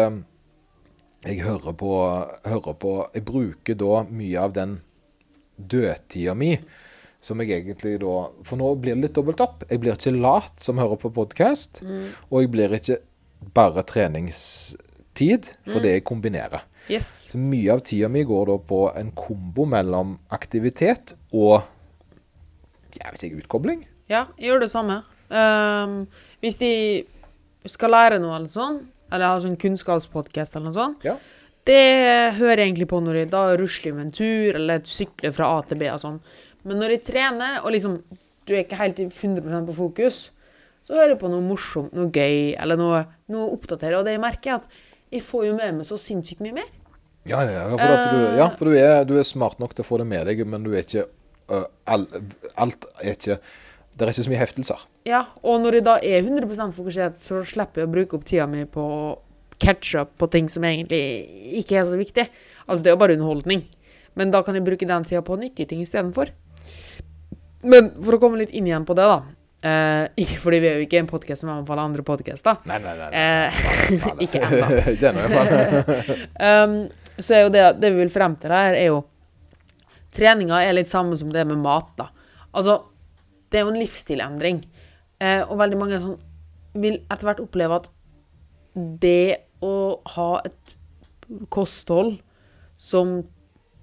[1.25, 1.91] Jeg hører på,
[2.47, 4.78] hører på Jeg bruker da mye av den
[5.58, 6.56] dødtida mi
[7.25, 8.13] som jeg egentlig da
[8.45, 9.63] For nå blir det litt dobbelt opp.
[9.69, 11.81] Jeg blir ikke lat som hører på podkast.
[12.29, 12.99] Og jeg blir ikke
[13.55, 16.65] bare treningstid, for det jeg kombinerer.
[16.89, 17.09] Yes.
[17.31, 21.63] Så mye av tida mi går da på en kombo mellom aktivitet og
[22.95, 23.81] jeg vet ikke, utkobling.
[24.07, 25.01] Ja, jeg gjør det samme.
[25.33, 25.95] Um,
[26.43, 26.69] hvis de
[27.67, 31.17] skal lære noe eller sånn, eller ha sånn kunnskapspodkast eller noe sånt, Ja.
[31.65, 35.49] det hører jeg egentlig på når de da rusler med en tur eller sykler fra
[35.57, 36.19] A til B og sånn.
[36.65, 37.99] Men når jeg trener, og liksom
[38.45, 40.17] du er ikke helt 100% på fokus,
[40.86, 43.01] så hører jeg på noe morsomt, noe gøy, eller noe,
[43.34, 43.97] noe oppdatere.
[43.97, 46.69] Og det jeg merker, er at jeg får jo med meg så sinnssykt mye mer.
[47.25, 49.88] Ja, ja, ja, for, du, ja, for du, er, du er smart nok til å
[49.88, 51.08] få det med deg, men du er ikke
[51.49, 52.06] uh, all,
[52.62, 53.39] alt er ikke
[53.95, 54.86] Det er ikke så mye heftelser.
[55.10, 58.45] Ja, og når jeg da er 100% fokusert, så slipper jeg å bruke opp tida
[58.51, 59.13] mi på å
[59.58, 60.99] catche up på ting som egentlig
[61.63, 62.25] ikke er så viktig.
[62.67, 63.63] Altså, det er jo bare underholdning.
[64.19, 66.34] Men da kan jeg bruke den tida på nyttige ting istedenfor.
[67.65, 69.19] Men for å komme litt inn igjen på det, da.
[69.65, 72.60] Eh, ikke fordi vi er jo ikke en podkast som anbefaler andre podkaster.
[72.69, 73.10] Nei, nei, nei.
[73.17, 73.60] Eh,
[74.25, 75.25] ikke ennå.
[76.45, 76.78] Um,
[77.17, 79.04] så er jo det, det vi vil frem til her, er jo
[80.15, 82.06] Treninga er litt samme som det med mat, da.
[82.56, 82.78] Altså,
[83.51, 84.62] det er jo en livsstilendring.
[85.19, 86.15] Eh, og veldig mange sånn
[86.80, 87.89] vil etter hvert oppleve at
[89.04, 89.73] det å
[90.15, 90.75] ha et
[91.51, 92.17] kosthold
[92.80, 93.17] som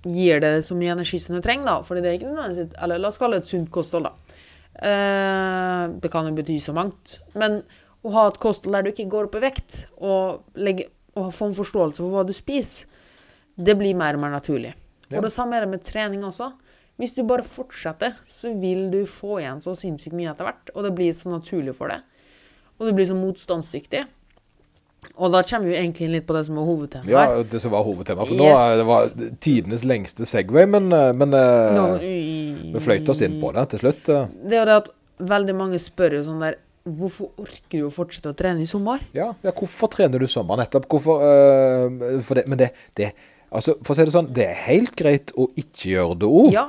[0.02, 1.76] gir det så mye energi som det trenger, da.
[1.86, 4.40] Fordi det er ikke nødvendigvis Eller la oss kalle det et sunt kosthold, da.
[4.82, 7.18] Eh, det kan jo bety så mangt.
[7.38, 7.60] Men
[8.02, 11.50] å ha et kosthold der du ikke går opp i vekt, og, legge, og få
[11.50, 12.88] en forståelse for hva du spiser,
[13.52, 14.72] det blir mer og mer naturlig.
[15.10, 15.18] Ja.
[15.18, 16.50] Og det samme er det med trening også.
[17.00, 20.86] Hvis du bare fortsetter, så vil du få igjen så sinnssykt mye etter hvert, og
[20.86, 22.04] det blir så naturlig for deg.
[22.78, 24.02] Og du blir så motstandsdyktig.
[25.18, 27.72] Og da kommer vi egentlig inn litt på det som er hovedtemaet Ja, det som
[27.74, 28.24] var hovedtema.
[28.26, 28.40] For Yes.
[28.40, 29.08] nå er det var
[29.44, 32.72] tidenes lengste Segway, men, øh, men øh, var sånn, ui.
[32.72, 34.08] vi fløyte oss inn på det til slutt.
[34.08, 34.28] øh.
[34.46, 34.92] Det er jo det at
[35.32, 38.98] veldig mange spør jo sånn der Hvorfor orker du å fortsette å trene i sommer?
[39.14, 40.88] Ja, ja, hvorfor trener du sommer nettopp?
[40.90, 43.12] Hvorfor øh, det, Men det, det
[43.52, 46.48] Altså, for å si det sånn, det er helt greit å ikke gjøre det òg.
[46.54, 46.64] Ja.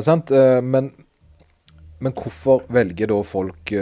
[0.00, 0.30] sant?
[0.30, 0.92] Eh, men,
[2.00, 3.72] men hvorfor velger da folk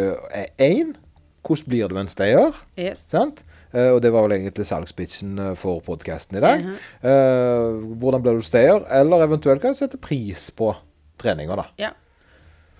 [0.59, 0.97] én?
[1.45, 2.57] hvordan blir du en stayer?
[2.77, 3.05] Yes.
[3.11, 3.45] Sant?
[3.73, 6.65] Eh, og det var vel egentlig salgspitchen eh, for podkasten i dag.
[7.07, 8.83] Eh, hvordan blir du stayer?
[9.01, 10.73] Eller eventuelt hva du sette pris på
[11.21, 11.67] treninga, da.
[11.81, 11.93] Ja.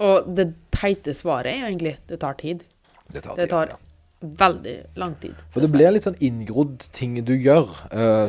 [0.01, 2.65] Og det teite svaret er jo egentlig det tar tid.
[3.13, 3.79] Det tar Det tar ja.
[4.21, 5.37] veldig lang tid.
[5.53, 7.69] For det blir litt sånn inngrodd ting du gjør.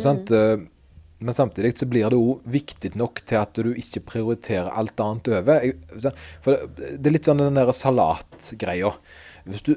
[0.04, 0.34] sant?
[0.36, 0.68] Eh,
[1.22, 5.28] men samtidig så blir det òg viktig nok til at du ikke prioriterer alt annet
[5.30, 5.68] over.
[6.42, 8.90] For det, det er litt sånn den der salatgreia.
[9.46, 9.72] Hvis du,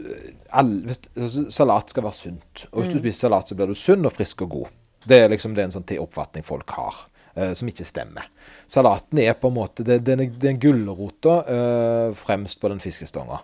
[0.53, 2.67] all, hvis, altså, salat skal være sunt.
[2.73, 4.73] Og hvis du spiser salat, så blir du sunn og frisk og god.
[5.09, 7.03] Det er liksom det er en sånn oppfatning folk har,
[7.37, 8.29] uh, som ikke stemmer.
[8.71, 12.71] Salaten er på en måte det, det, er- det er en gulrota uh, fremst på
[12.73, 13.41] den fiskestonga.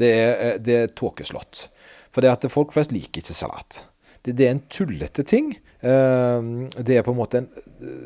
[0.00, 1.66] Det er, eh, det er tåkeslott.
[2.12, 3.82] For det at folk flest liker ikke salat.
[4.24, 5.54] Det, det er en tullete ting.
[5.84, 7.48] Uh, det er på en måte en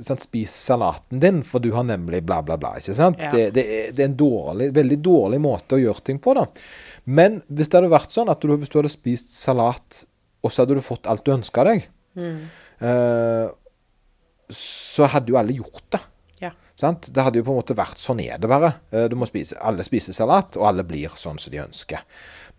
[0.05, 2.75] sånn, Spis salaten din, for du har nemlig bla, bla, bla.
[2.79, 3.23] ikke sant?
[3.25, 3.31] Ja.
[3.33, 6.35] Det, det, er, det er en dårlig, veldig dårlig måte å gjøre ting på.
[6.37, 6.45] da.
[7.05, 10.05] Men hvis det hadde vært sånn at du, hvis du hadde spist salat,
[10.43, 11.89] og så hadde du fått alt du ønska deg,
[12.19, 13.49] eh,
[14.53, 16.01] så hadde jo alle gjort det.
[16.43, 16.51] Ja.
[16.79, 17.09] Sant?
[17.15, 18.73] Det hadde jo på en måte vært sånn er det bare.
[18.93, 22.03] Eh, Du må spise, alle spiser salat, og alle blir sånn som de ønsker.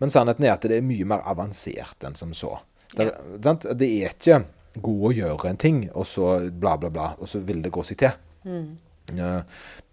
[0.00, 2.56] Men sannheten er at det er mye mer avansert enn som så.
[2.96, 3.08] Det,
[3.44, 3.66] sant?
[3.78, 4.42] det er ikke
[4.82, 7.84] god å gjøre en ting, og så bla, bla, bla, og så vil det gå
[7.86, 8.16] seg til.
[8.44, 9.44] Mm.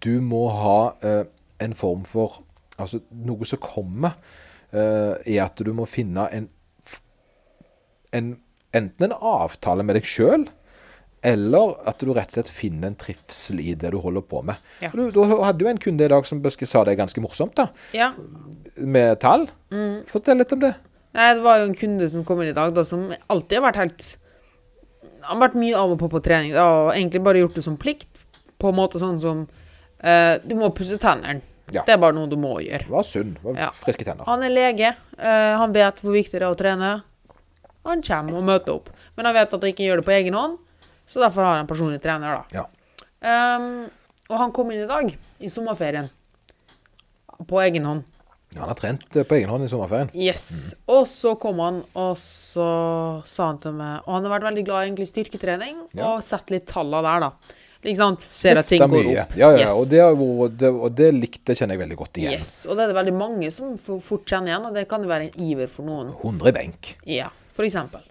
[0.02, 1.24] Du må ha eh,
[1.62, 2.42] en form for
[2.80, 4.41] Altså, noe som kommer, eh,
[4.72, 6.48] er at du må finne en,
[8.16, 8.32] en
[8.72, 10.46] Enten en avtale med deg sjøl,
[11.22, 14.58] eller at du rett og slett finner en trivsel i det du holder på med.
[14.82, 14.88] Ja.
[14.96, 18.14] Du, du hadde jo en kunde i dag som sa det ganske morsomt, da, Ja.
[18.76, 19.46] med tall.
[20.08, 20.72] Fortell litt om det.
[21.12, 23.66] Nei, det var jo en kunde som kom inn i dag, da, som alltid har
[23.68, 24.16] vært helt
[25.22, 27.62] Han har vært mye av og på på trening, da, og egentlig bare gjort det
[27.62, 28.08] som plikt.
[28.58, 29.44] På en måte sånn som
[30.02, 31.42] uh, Du må pusse tennene.
[31.70, 31.84] Ja.
[31.86, 32.88] Det er bare noe du må gjøre.
[32.90, 33.36] Var sunn.
[33.42, 33.70] Var Ja.
[33.76, 34.24] Friske tenner.
[34.26, 34.94] Han er lege.
[35.18, 36.90] Uh, han vet hvor viktig det er å trene.
[37.86, 38.90] Han kommer og møter opp.
[39.16, 40.58] Men han vet at han ikke gjør det på egen hånd,
[41.06, 42.62] så derfor har han en personlig trener, da.
[43.22, 43.56] Ja.
[43.56, 43.90] Um,
[44.28, 45.10] og han kom inn i dag,
[45.42, 46.10] i sommerferien,
[47.48, 48.04] på egen hånd.
[48.58, 50.10] Han har trent eh, på egen hånd i sommerferien.
[50.14, 50.74] Yes.
[50.90, 52.66] Og så kom han, og så
[53.26, 56.10] sa han til meg Og han har vært veldig glad i egentlig styrketrening, Ja.
[56.12, 57.56] og sett litt tallene der, da.
[57.98, 58.22] Sant?
[58.30, 59.34] Ser at ting går opp.
[59.34, 59.74] Ja, ja, Yes.
[59.74, 62.38] og, det og, det, og det likte kjenner jeg veldig godt igjen.
[62.38, 62.52] Yes.
[62.68, 65.30] Og det er det veldig mange som fort kjenner igjen, og det kan jo være
[65.30, 66.12] en iver for noen.
[66.14, 66.92] 100 benk.
[67.10, 68.04] Ja, for eksempel.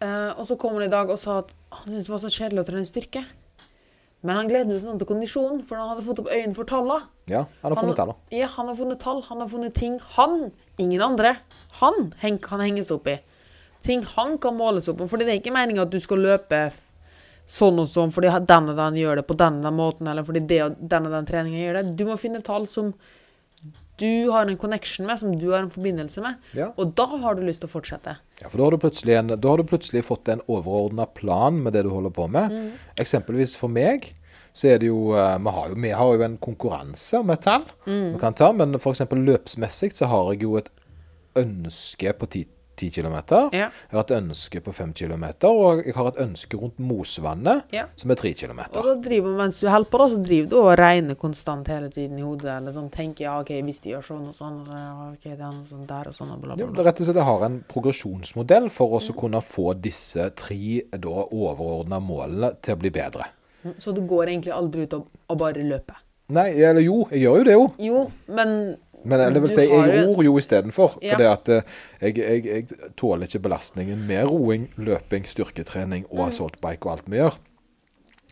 [0.00, 2.32] Uh, og så kom han i dag og sa at han syntes det var så
[2.32, 3.24] kjedelig å trene styrke.
[4.20, 7.08] Men han gledet seg sånn til kondisjon, for han hadde fått opp øynene for tallene.
[7.30, 8.12] Ja, han har funnet tall.
[8.36, 9.22] Ja, han har funnet tall.
[9.30, 11.38] Han har funnet ting han, ingen andre,
[11.80, 12.12] han
[12.44, 13.16] kan henges opp i.
[13.80, 15.08] Ting han kan måles opp om.
[15.08, 16.66] Fordi det er ikke meningen at du skal løpe
[17.50, 20.60] sånn og sånn fordi den og den gjør det på denne måten, eller fordi det
[20.66, 21.96] og den og den treningen gjør det.
[21.98, 22.92] Du må finne tall som
[24.00, 26.38] du har en connection med, som du har en forbindelse med.
[26.56, 26.70] Ja.
[26.80, 28.14] Og da har du lyst til å fortsette.
[28.40, 31.76] Ja, for da har, du plutselig en, har du plutselig fått en overordna plan med
[31.76, 32.54] det du holder på med.
[32.54, 32.94] Mm.
[33.02, 34.08] Eksempelvis for meg
[34.56, 37.44] så er det jo eh, Vi har jo, vi har jo en konkurranse om et
[37.44, 38.14] tall Mm.
[38.14, 39.04] vi kan ta, men f.eks.
[39.10, 40.70] løpsmessig så har jeg jo et
[41.38, 42.46] ønske på 10,
[42.80, 43.16] 10 km.
[43.52, 43.68] Ja.
[43.68, 47.84] Jeg har et ønske på 5 km, og jeg har et ønske rundt Mosvannet, Ja.
[47.96, 48.60] som er 3 km.
[48.74, 51.90] Og da driver mens du holder på, da, så driver du og regner konstant hele
[51.92, 52.56] tiden i hodet.
[52.56, 55.52] Eller sånn tenker ja, OK, hvis de gjør sånn og sånn, ja, OK, det er
[55.52, 56.80] noe sånn der og sånn, og bla, bla, det bla.
[56.82, 59.10] er rett og slett jeg har en progresjonsmodell for Mm.
[59.10, 60.82] å kunne få disse tre
[61.30, 63.26] overordna målene til å bli bedre.
[63.78, 65.98] Så du går egentlig aldri ut og, og bare løper.
[66.30, 67.64] Nei, eller jo, jeg gjør jo det jo.
[67.82, 70.98] Jo, men Men det vil si, jeg ror jo istedenfor.
[71.02, 71.14] Ja.
[71.14, 71.62] For det at eh,
[72.02, 76.26] jeg, jeg, jeg tåler ikke belastningen med roing, løping, styrketrening og Mm.
[76.28, 77.38] assaultbike og alt vi gjør.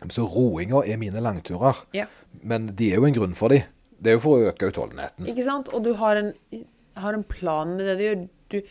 [0.09, 1.81] Så roinga er mine langturer.
[1.93, 2.05] Ja.
[2.43, 3.63] Men de er jo en grunn for de.
[3.99, 5.27] Det er jo for å øke utholdenheten.
[5.27, 5.67] Ikke sant?
[5.75, 6.29] Og du har en,
[6.95, 8.21] har en plan med det du gjør.
[8.49, 8.61] Du,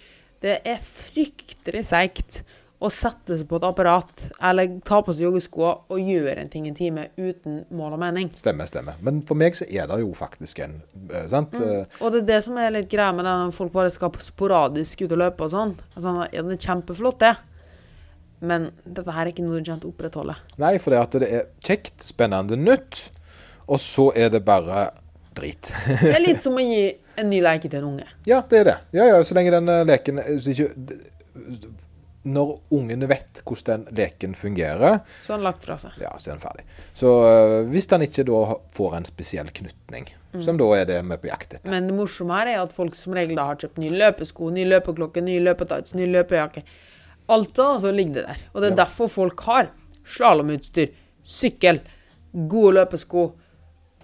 [0.42, 2.42] det er fryktelig seigt
[2.78, 6.68] å sette seg på et apparat eller ta på seg joggesko og gjøre en ting
[6.70, 8.30] en time uten mål og mening.
[8.38, 9.00] Stemmer, stemmer.
[9.02, 10.78] Men for meg så er det jo faktisk en
[11.10, 11.58] eh, sant?
[11.58, 11.90] Mm.
[11.98, 15.02] Og det er det som er litt greia med det når folk bare skal sporadisk
[15.02, 15.74] ut og løpe og sånn.
[15.96, 17.34] Altså, ja, det er kjempeflott, det.
[18.46, 20.38] Men dette her er ikke noe du kommer til å opprettholde.
[20.62, 23.08] Nei, for det at det er kjekt, spennende, nytt,
[23.66, 24.88] og så er det bare
[25.34, 25.72] drit.
[25.88, 28.06] Det er litt som å gi en ny leke til en unge.
[28.28, 28.78] ja, det er det.
[28.94, 30.70] Ja, ja, så lenge den eh, leken eh, ikke,
[32.28, 35.92] Når ungene vet hvordan den leken fungerer, Så er den lagt fra seg.
[36.02, 36.64] ja, så er den ferdig.
[36.98, 38.40] Så eh, hvis den ikke da
[38.76, 40.08] får en spesiell knutning,
[40.44, 42.72] som da er det vi er på jakt etter Men det morsomme her er at
[42.76, 46.62] folk som regel da har kjøpt nye løpesko, ny løpeklokke, ny løpetights, ny løpejakke.
[47.32, 48.42] Alt da, så ligger det der.
[48.54, 48.84] Og det er Ja.
[48.84, 49.70] derfor folk har
[50.06, 50.92] slalåmutstyr,
[51.24, 51.80] sykkel,
[52.48, 53.32] gode løpesko,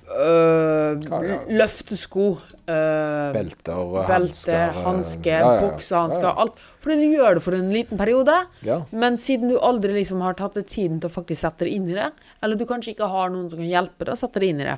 [0.04, 1.38] ja.
[1.48, 2.26] løftesko,
[2.68, 6.60] øh, belter, og belter, hansker, eh, ja, ja, boksehansker, Ja, alt.
[6.84, 8.34] Fordi du gjør det for en liten periode.
[8.62, 8.82] Ja.
[8.92, 11.88] Men siden du aldri liksom har tatt deg tiden til å faktisk sette deg inn
[11.88, 12.10] i det,
[12.44, 14.68] eller du kanskje ikke har noen som kan hjelpe deg å sette deg inn i
[14.68, 14.76] det,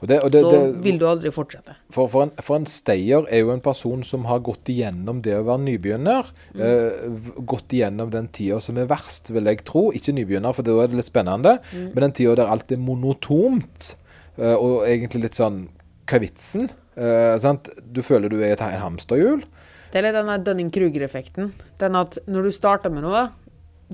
[0.00, 1.74] Og det, og det, så det, vil du aldri fortsette.
[1.90, 5.34] For, for, en, for en stayer er jo en person som har gått igjennom det
[5.40, 6.30] å være nybegynner.
[6.54, 6.62] Mm.
[6.62, 9.88] Uh, gått igjennom den tida som er verst, vil jeg tro.
[9.90, 11.58] Ikke nybegynner, for da er det litt spennende.
[11.74, 15.68] Men den tida der alt er monotont, eh, og egentlig litt sånn
[16.06, 16.70] Hva er vitsen?
[16.96, 17.68] Eh, sant?
[17.92, 19.44] Du føler du er i et hamsterhjul.
[19.90, 21.52] Det er litt den der Dunning-Kruger-effekten.
[21.78, 23.28] Den at når du starter med noe,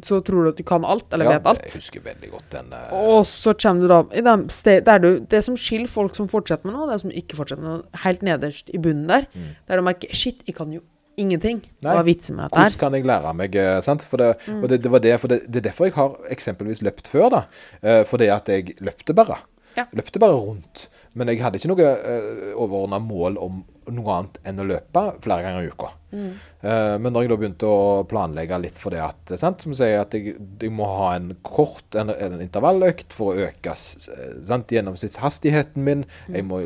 [0.05, 1.63] så tror du at du kan alt, eller Ja, vet alt.
[1.65, 2.73] Jeg husker veldig godt den.
[2.73, 6.15] eh, Og så kommer du da i den sted, der du, Det som skiller folk
[6.15, 9.25] som fortsetter med noe, det som ikke fortsetter med noe, helt nederst i bunnen der,
[9.69, 10.83] der du merker Shit, jeg kan jo
[11.17, 11.63] ingenting.
[11.65, 11.81] Mm.
[11.83, 11.93] Nei.
[11.95, 14.05] Hva er vitsen med dette Hvordan kan jeg lære meg eh, sant?
[14.05, 16.83] For det, Og det, det var det, for det, det er derfor jeg har eksempelvis
[16.85, 17.31] løpt før.
[17.31, 17.45] da.
[17.83, 19.39] Eh, fordi at jeg løpte bare.
[19.77, 19.87] Ja.
[19.93, 20.89] Løpte bare rundt.
[21.17, 25.45] Men jeg hadde ikke noe uh, overordna mål om noe annet enn å løpe flere
[25.45, 25.89] ganger i uka.
[26.67, 30.01] Eh, men når jeg da begynte å planlegge litt for det at sant, som sier
[30.01, 34.73] at jeg, jeg må ha en kort en, en intervalløkt for å øke eh, sant,
[34.75, 36.03] gjennomsnittshastigheten min,
[36.35, 36.59] jeg må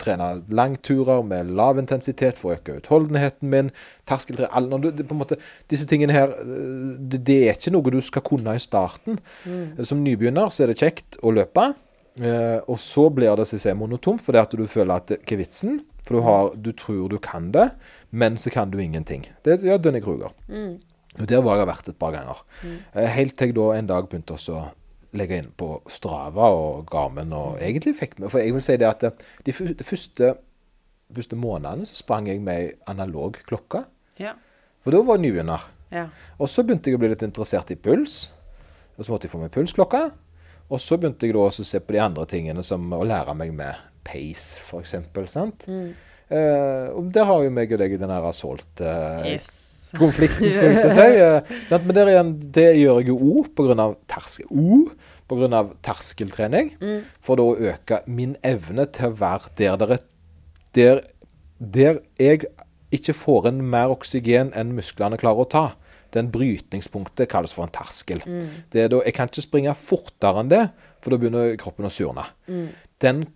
[0.00, 3.68] trene langturer med lav intensitet for å øke utholdenheten min,
[4.08, 5.36] terskeltre når du- det, på en måte,
[5.68, 9.18] Disse tingene her, eh, det, det er ikke noe du skal kunne i starten.
[9.84, 11.74] Som nybegynner så er det kjekt å løpe.
[12.18, 15.36] Eh, og så blir det som jeg sier, monotont, fordi at du føler at hva
[15.36, 15.80] er vitsen?
[16.06, 17.68] For du, har, du tror du kan det,
[18.10, 19.26] men så kan du ingenting.
[19.44, 20.32] Det er ja, Dønne Kruger.
[21.18, 22.42] Og Der var jeg vært et par ganger.
[22.64, 24.66] Eh, helt til jeg da en dag begynte også å
[25.18, 27.32] legge inn på Strava og Garmen.
[27.32, 30.34] og egentlig fikk med For jeg vil si det at eh, de første,
[31.14, 33.84] første månedene så sprang jeg med ei analog klokke.
[34.20, 34.34] Ja.
[34.84, 35.68] For da var jeg nybegynner.
[35.92, 36.08] ja.
[36.38, 38.30] Og så begynte jeg å bli litt interessert i puls.
[38.96, 40.10] Og så måtte jeg få meg pulsklokke.
[40.70, 43.32] Og så begynte jeg da også å se på de andre tingene, som å lære
[43.38, 44.94] meg med pace, f.eks.
[45.32, 45.64] Sant?
[45.68, 50.54] Eh, og der har jo meg og deg den her assault-konflikten, Yes.
[50.54, 51.08] skal jeg ikke si.
[51.24, 51.84] eh, sant?
[51.88, 53.86] Men der igjen, det gjør jeg jo òg pga.
[54.12, 54.46] terskel.
[54.52, 54.54] O,
[55.56, 56.68] av terskeltrening.
[57.24, 60.06] For da å øke min evne til å være der der, er-
[60.76, 60.96] der,
[61.60, 62.44] der jeg
[62.92, 65.66] ikke får inn mer oksygen enn musklene klarer å ta.
[66.16, 68.22] Den brytningspunktet kalles for en terskel.
[68.72, 70.62] Det er da, jeg kan ikke springe fortere enn det,
[71.04, 72.24] for da begynner kroppen å surne.
[73.04, 73.26] Den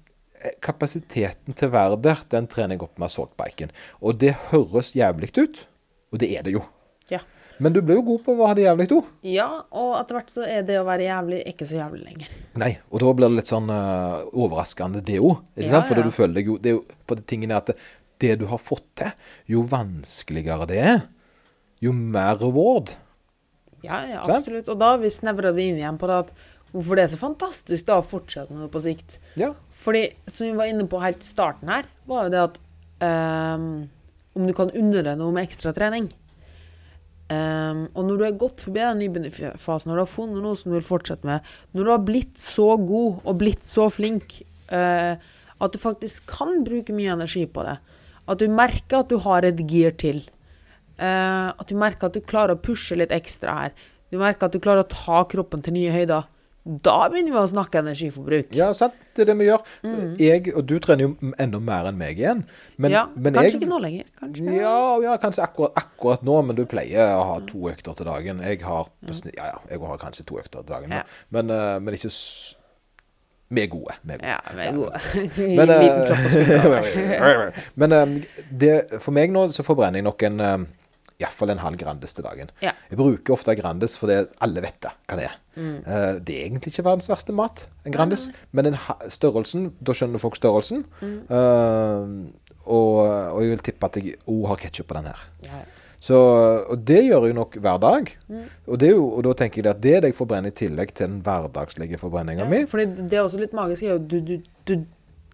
[0.40, 3.74] eh, kapasiteten til å være der, den trener jeg opp med saltbiken.
[4.00, 5.62] Og det høres jævlig ut,
[6.12, 6.64] og det er det jo.
[7.12, 7.20] ja.
[7.62, 9.08] Men du ble jo god på å ha det jævlig òg.
[9.28, 12.30] Ja, og etter hvert så er det å være jævlig ikke så jævlig lenger.
[12.58, 15.44] Nei, og da blir det litt sånn uh, overraskende, det òg.
[15.60, 16.02] Ja, For ja.
[16.02, 17.76] du føler deg jo det er jo, For tingen er at det,
[18.24, 19.12] det du har fått til,
[19.52, 21.04] jo vanskeligere det er,
[21.82, 22.94] jo mer reward.
[23.82, 24.70] Ja, ja, absolutt.
[24.70, 26.32] Og da har vi snevra det inn igjen på det at
[26.72, 29.18] hvorfor det er så fantastisk da å fortsette med det på sikt.
[29.40, 29.52] Ja.
[29.82, 32.58] Fordi, som vi var inne på helt i starten her, var jo det at
[33.58, 33.68] um,
[34.38, 36.08] om du kan unne deg noe med ekstra trening.
[37.32, 40.70] um, og når du har gått forbi den nybegynnerfasen, når du har funnet noe som
[40.70, 44.38] du vil fortsette med, når du har blitt så god og blitt så flink
[44.72, 45.18] uh,
[45.62, 47.76] at du faktisk kan bruke mye energi på det,
[48.22, 50.22] at du merker at du har et gir til,
[50.98, 53.72] eh, at du merker at du klarer å pushe litt ekstra her,
[54.12, 56.28] du merker at du klarer å ta kroppen til nye høyder,
[56.62, 58.52] da begynner vi å snakke energiforbruk.
[58.54, 58.94] Ja, sant.
[59.16, 59.64] Det er det vi gjør.
[60.20, 62.44] Jeg, og du trener jo enda mer enn meg igjen.
[62.76, 62.94] Men, Mm.
[62.94, 64.04] ja, men kanskje jeg, ikke nå lenger.
[64.20, 64.54] Kanskje.
[64.60, 68.38] Ja, ja, kanskje akkurat, akkurat nå, men du pleier å ha to økter til dagen.
[68.46, 71.02] Jeg har ja, ja, jeg har kanskje to økter til dagen, nå.
[71.30, 72.10] Men, eh, men ikke
[73.52, 73.92] Vi er gode.
[74.04, 74.28] Vi er gode.
[74.30, 75.00] Ja, vi er gode.
[75.58, 78.14] Men, eh, men eh,
[78.48, 80.58] det, for meg nå så forbrenner jeg nok en uh,
[81.22, 82.50] Iallfall en halv Grandis til dagen.
[82.64, 82.74] Ja.
[82.90, 85.36] Jeg bruker ofte Grandis fordi alle vet det, hva det er.
[85.56, 85.74] Mm.
[85.84, 88.28] Eh, det er egentlig ikke verdens verste mat, en Grandis.
[88.52, 90.84] Men en ha- størrelsen, da skjønner folk størrelsen.
[91.02, 91.18] Mm.
[91.28, 95.22] Uh, og, og jeg vil tippe at jeg òg har ketsjup på den her.
[95.46, 95.62] Ja.
[96.02, 96.16] Så,
[96.66, 98.08] og det gjør jeg nok hver dag.
[98.26, 98.46] Mm.
[98.66, 100.90] Og, det jo, og da tenker jeg at det er det jeg forbrenner i tillegg
[100.96, 102.64] til den hverdagslige forbrenninga mi.
[102.70, 103.86] Fordi det er også litt magisk.
[104.10, 104.34] Du, du,
[104.66, 104.74] du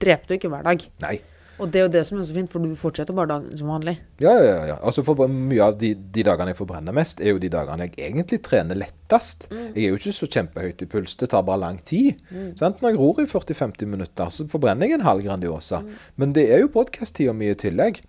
[0.02, 0.84] dreper jo ikke hver dag.
[1.06, 1.14] Nei.
[1.58, 3.70] Og det er jo det som er så fint, for du fortsetter bare dagen som
[3.72, 3.96] vanlig.
[4.22, 4.76] Ja, ja, ja.
[4.78, 7.96] Altså for Mye av de, de dagene jeg forbrenner mest, er jo de dagene jeg
[8.10, 9.48] egentlig trener lettest.
[9.50, 9.64] Mm.
[9.74, 11.16] Jeg er jo ikke så kjempehøyt i puls.
[11.18, 12.22] Det tar bare lang tid.
[12.60, 12.82] Sant?
[12.82, 15.82] Når jeg ror i 40-50 minutter, så forbrenner jeg en halv Grandiosa.
[15.84, 16.00] Mm.
[16.22, 18.02] Men det er jo podkast-tida mi i tillegg.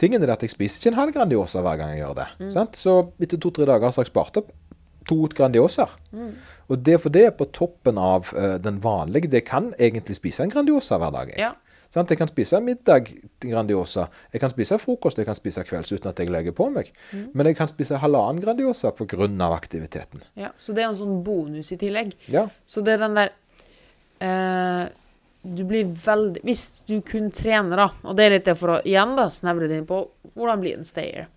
[0.00, 2.30] Tingen er at jeg spiser ikke en halv Grandiosa hver gang jeg gjør det.
[2.42, 2.52] Mm.
[2.58, 2.78] Sant?
[2.80, 4.52] Så etter to-tre dager så har jeg spart opp
[5.06, 5.92] to Grandiosaer.
[6.12, 6.32] Mm.
[6.66, 9.30] Og det for det er på toppen av uh, den vanlige.
[9.30, 11.30] Det kan egentlig spise en Grandiosa hver dag.
[11.30, 11.38] jeg.
[11.46, 11.52] Ja.
[11.92, 12.10] Sant?
[12.10, 13.08] Jeg kan spise middag
[13.42, 16.90] Grandiosa, jeg kan spise frokost, jeg kan spise kvelds uten at jeg legger på meg.
[17.12, 17.30] Mm.
[17.32, 19.28] Men jeg kan spise halvannen Grandiosa pga.
[19.54, 20.22] aktiviteten.
[20.34, 20.52] ja.
[20.58, 22.14] Så det er en sånn bonus i tillegg.
[22.26, 22.48] Ja.
[22.66, 23.32] Så det er den der
[24.20, 24.88] eh,
[25.42, 28.82] Du blir veldig Hvis du kun trener, da, og det er litt det for å
[28.84, 30.02] igjen da, snevre det inn på
[30.34, 31.28] hvordan blir en stayer.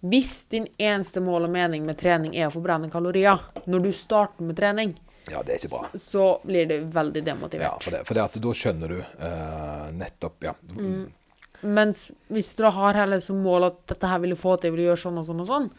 [0.00, 4.46] Hvis din eneste mål og mening med trening er å forbrenne kalorier når du starter
[4.46, 4.92] med trening,
[5.32, 6.00] ja, det er ikke bra.
[6.00, 7.22] så blir det veldig
[7.60, 10.54] Ja, for det, for det at da skjønner du eh, nettopp Ja.
[10.76, 11.06] Mm.
[11.60, 14.70] Mens hvis du da har heller som mål at dette her vil du få til,
[14.70, 15.70] jeg vil gjøre sånn og sånn og sånn,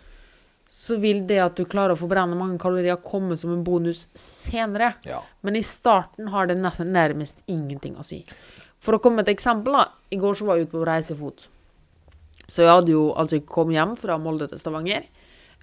[0.69, 4.93] så vil det at du klarer å forbrenne mange kalorier komme som en bonus senere.
[5.07, 5.21] ja.
[5.41, 8.25] Men i starten har det nærmest ingenting å si.
[8.79, 9.87] For å komme med et eksempel, da.
[10.11, 11.47] I går så var jeg ute på reisefot.
[12.49, 15.07] Så jeg hadde jo altså kommet kom hjem fra Molde til Stavanger.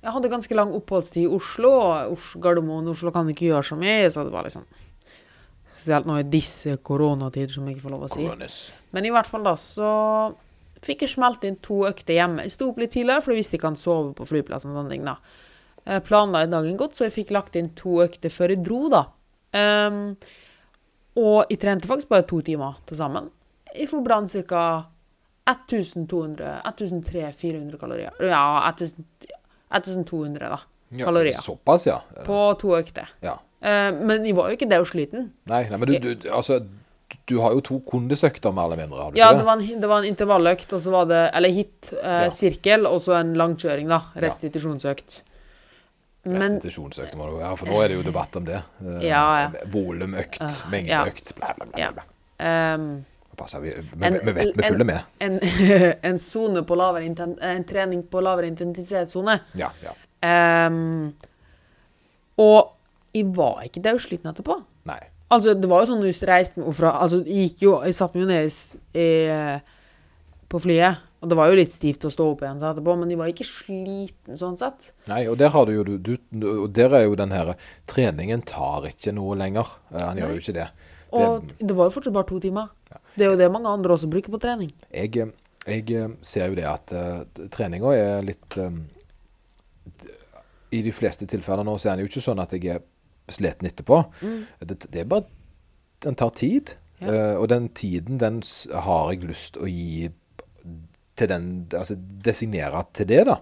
[0.06, 1.70] Jeg hadde ganske lang oppholdstid i Oslo,
[2.12, 4.66] og Gardermoen Oslo kan ikke gjøre så mye, så det var liksom
[5.76, 8.22] Spesielt nå i disse koronatider, som jeg ikke får lov å si.
[8.24, 8.56] Koronis.
[8.94, 9.90] Men i hvert fall da, så
[10.82, 12.46] fikk jeg smelt inn to økter hjemme.
[12.46, 14.92] Jeg sto opp litt tidligere, for jeg visste ikke han sove på flyplassen og sånne
[14.94, 15.16] ting, da.
[15.86, 18.80] Jeg planla i dagen godt, så jeg fikk lagt inn to økter før jeg dro,
[18.90, 19.02] da.
[19.54, 19.98] Um,
[21.22, 23.24] og jeg trente faktisk bare to timer til sammen.
[23.70, 24.62] Jeg forbrant ca.
[25.46, 28.10] 1200-1300-400 kalorier.
[28.18, 28.98] Ja, 1000
[29.70, 30.58] 1200 da,
[30.90, 31.40] Ja, kalorier.
[31.42, 32.00] Såpass, ja.
[32.24, 33.08] På to økter.
[33.22, 33.38] ja.
[33.62, 35.30] Eh, men jeg var jo ikke det og sliten.
[35.46, 36.60] Nei, nei, men du, du, altså,
[37.26, 39.02] du- har jo to kondisøkter, mer eller mindre.
[39.02, 41.30] har du Ja, ikke det var en, det var en intervalløkt, og så var det
[41.34, 42.30] Eller hit, eh, Ja.
[42.30, 44.02] sirkel, og så en langkjøring, da.
[44.14, 45.22] Restitusjonsøkt.
[46.26, 48.62] Men Restitusjonsøkt må det være, for nå er det jo debatt om det.
[48.82, 49.50] Eh, Ja, ja.
[49.72, 50.48] Volumøkt, ja.
[50.70, 51.78] mengdeøkt, bla, bla, bla.
[51.80, 51.90] Ja.
[51.92, 52.02] bla.
[52.40, 53.04] ehm,
[53.36, 55.00] Passer, vi, vi, En- vi vet vi følger med.
[55.20, 55.40] en
[56.10, 59.40] en på inten, En trening på lavere intensitetssone.
[59.54, 59.92] Ja, ja.
[60.66, 61.14] Um,
[62.36, 62.72] og
[63.14, 64.62] jeg var ikke daudsliten etterpå.
[64.88, 65.00] Nei.
[65.30, 67.96] Altså, det var jo sånn hvis jeg reiste meg fra Altså, jeg gikk jo Jeg
[67.98, 68.52] satte meg jo ned
[68.94, 69.08] i,
[70.46, 73.18] på flyet, og det var jo litt stivt å stå opp igjen etterpå, men jeg
[73.18, 74.92] var ikke sliten sånn sett.
[75.10, 77.56] Nei, og der har du jo du, du, der er jo den her
[77.90, 79.72] Treningen tar ikke noe lenger.
[79.90, 80.68] Eh, Han gjør jo ikke det.
[81.16, 82.70] Og det, var jo fortsatt bare to timer.
[83.16, 84.72] Det er jo det mange andre også bruker på trening.
[84.92, 85.30] Jeg,
[85.64, 88.82] jeg eh, ser jo det at uh, treninga er litt um,
[90.76, 92.84] I de fleste tilfeller nå så er det jo ikke sånn at jeg er
[93.32, 94.02] sliten etterpå.
[94.60, 95.26] Det, det er bare
[96.04, 96.76] Den tar tid.
[97.00, 97.08] Ja.
[97.08, 100.10] Uh, og den tiden, den har jeg lyst å gi
[101.16, 103.38] til den Altså designere til det, da.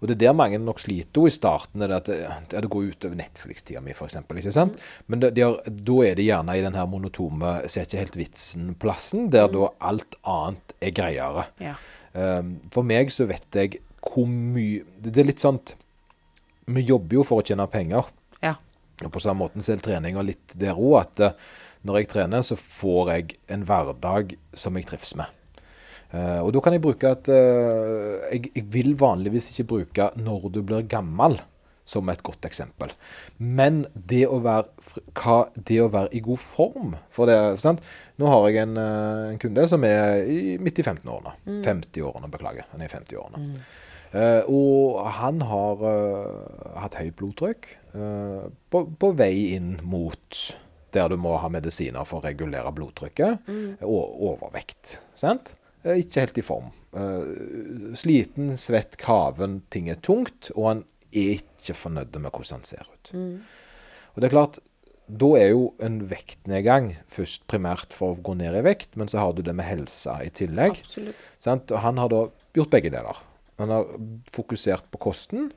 [0.00, 1.82] Og det er der mange nok sliter i starten.
[1.82, 2.08] er Det, at
[2.50, 4.18] det, det går utover Netflix-tida mi, f.eks.
[4.54, 4.78] Sant?
[5.06, 8.18] Men det, de har, da er det gjerne i den her monotome ser ikke helt
[8.18, 11.48] vitsen-plassen, der da alt annet er greiere.
[11.62, 11.76] Ja.
[12.14, 15.58] Um, for meg så vet jeg hvor mye Det det er litt sånn
[16.72, 18.08] Vi jobber jo for å tjene penger.
[18.42, 18.54] Ja.
[19.04, 21.36] Og på samme måten så er treninga litt der òg, at eh,
[21.86, 25.37] når jeg trener, så får jeg en hverdag som jeg trives med.
[26.08, 30.50] Eh, og da kan jeg bruke at uh, jeg, jeg vil vanligvis ikke bruke 'når
[30.54, 31.40] du blir gammel'
[31.88, 32.90] som et godt eksempel.
[33.38, 34.68] Men det å være,
[35.16, 37.80] hva, det å være i god form for det, sant?
[38.20, 41.32] Nå har jeg en, uh, en kunde som er i, midt i 15-årene.
[41.64, 42.68] 50-årene, beklager.
[42.72, 43.62] Han er i 50-årene.
[44.08, 45.82] Eh, og han har
[46.80, 50.38] hatt høyt blodtrykk på, på vei inn mot
[50.96, 53.50] der du må ha medisiner for å regulere blodtrykket,
[53.84, 54.94] og overvekt.
[55.12, 55.57] Sant?
[55.84, 56.70] Eh, ikke helt i form.
[56.96, 62.66] Eh, sliten, svett, kaven, ting er tungt, og han er ikke fornøyd med hvordan han
[62.68, 63.12] ser ut.
[64.14, 64.58] Og det er klart,
[65.08, 69.22] da er jo en vektnedgang først primært for å gå ned i vekt, men så
[69.22, 70.82] har du det med helsa i tillegg.
[71.40, 71.72] Sant?
[71.72, 72.26] Og han har da
[72.56, 73.22] gjort begge deler.
[73.58, 73.88] Han har
[74.34, 75.48] fokusert på kosten,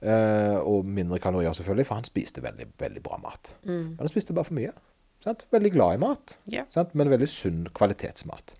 [0.00, 3.52] eh, og mindre kalorier selvfølgelig, for han spiste veldig, veldig bra mat.
[3.92, 4.72] Men han spiste bare for mye.
[5.24, 5.44] Sant?
[5.50, 6.66] Veldig glad i mat, yeah.
[6.70, 6.92] sant?
[6.94, 8.54] men veldig sunn kvalitetsmat.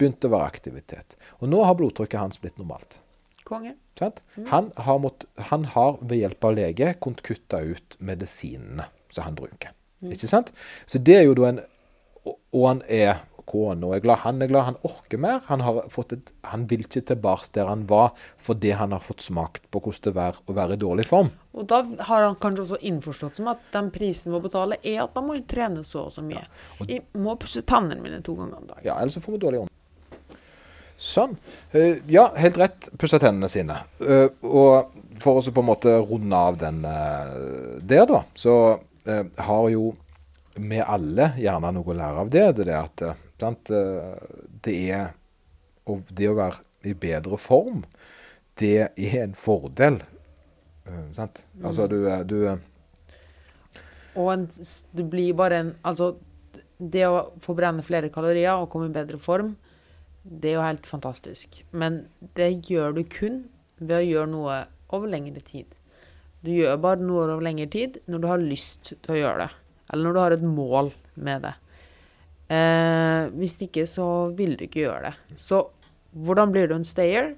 [0.00, 1.16] Begynte å være aktivitet.
[1.40, 2.98] Og nå har blodtrykket hans blitt normalt.
[3.46, 3.74] Konge.
[3.98, 4.22] Sant?
[4.48, 9.36] Han, har mått, han har ved hjelp av lege kunnet kutte ut medisinene som han
[9.38, 9.74] bruker.
[10.02, 10.50] Ikke sant?
[10.86, 11.62] Så det er jo da en
[12.22, 13.16] Og, og han er
[13.46, 15.40] kona er glad, han er glad, han orker mer.
[15.48, 19.24] Han, har fått et, han vil ikke tilbake der han var fordi han har fått
[19.24, 21.32] smakt på hvordan det er å være i dårlig form.
[21.52, 25.14] Og da har han kanskje også innforstått som at den prisen må betale, er at
[25.16, 26.44] da må jeg trene så og så mye.
[26.86, 28.86] Jeg må pusse tennene mine to ganger om dagen.
[28.86, 29.74] Ja, ellers får vi dårlig ånd.
[31.02, 31.34] Sånn.
[31.74, 32.90] Eh, ja, helt rett.
[32.98, 33.80] Pusse tennene sine.
[33.98, 34.92] Eh, og
[35.22, 37.34] for å på en måte runde av den eh,
[37.82, 38.56] der, da, så
[39.02, 39.88] har jo
[40.54, 42.44] vi alle gjerne noe å lære av det.
[42.54, 43.02] Det er at
[43.42, 43.72] sant,
[44.62, 45.08] det er
[46.14, 47.82] det å være i bedre form,
[48.60, 49.98] det er en fordel.
[51.14, 51.44] Sant?
[51.62, 52.56] Altså, du, eh, du eh,
[54.18, 54.48] Og en,
[54.96, 56.16] det blir bare en Altså,
[56.78, 59.54] det å forbrenne flere kalorier og komme i bedre form,
[60.24, 61.62] det er jo helt fantastisk.
[61.72, 62.06] Men
[62.38, 63.40] det gjør du kun
[63.82, 64.58] ved å gjøre noe
[64.94, 65.66] over lengre tid.
[66.42, 69.50] Du gjør bare noe over lengre tid når du har lyst til å gjøre det.
[69.92, 70.92] Eller når du har et mål
[71.22, 71.54] med det.
[72.52, 74.06] Eh, hvis ikke, så
[74.36, 75.38] vil du ikke gjøre det.
[75.40, 75.62] Så
[76.12, 77.32] hvordan blir du en stayer?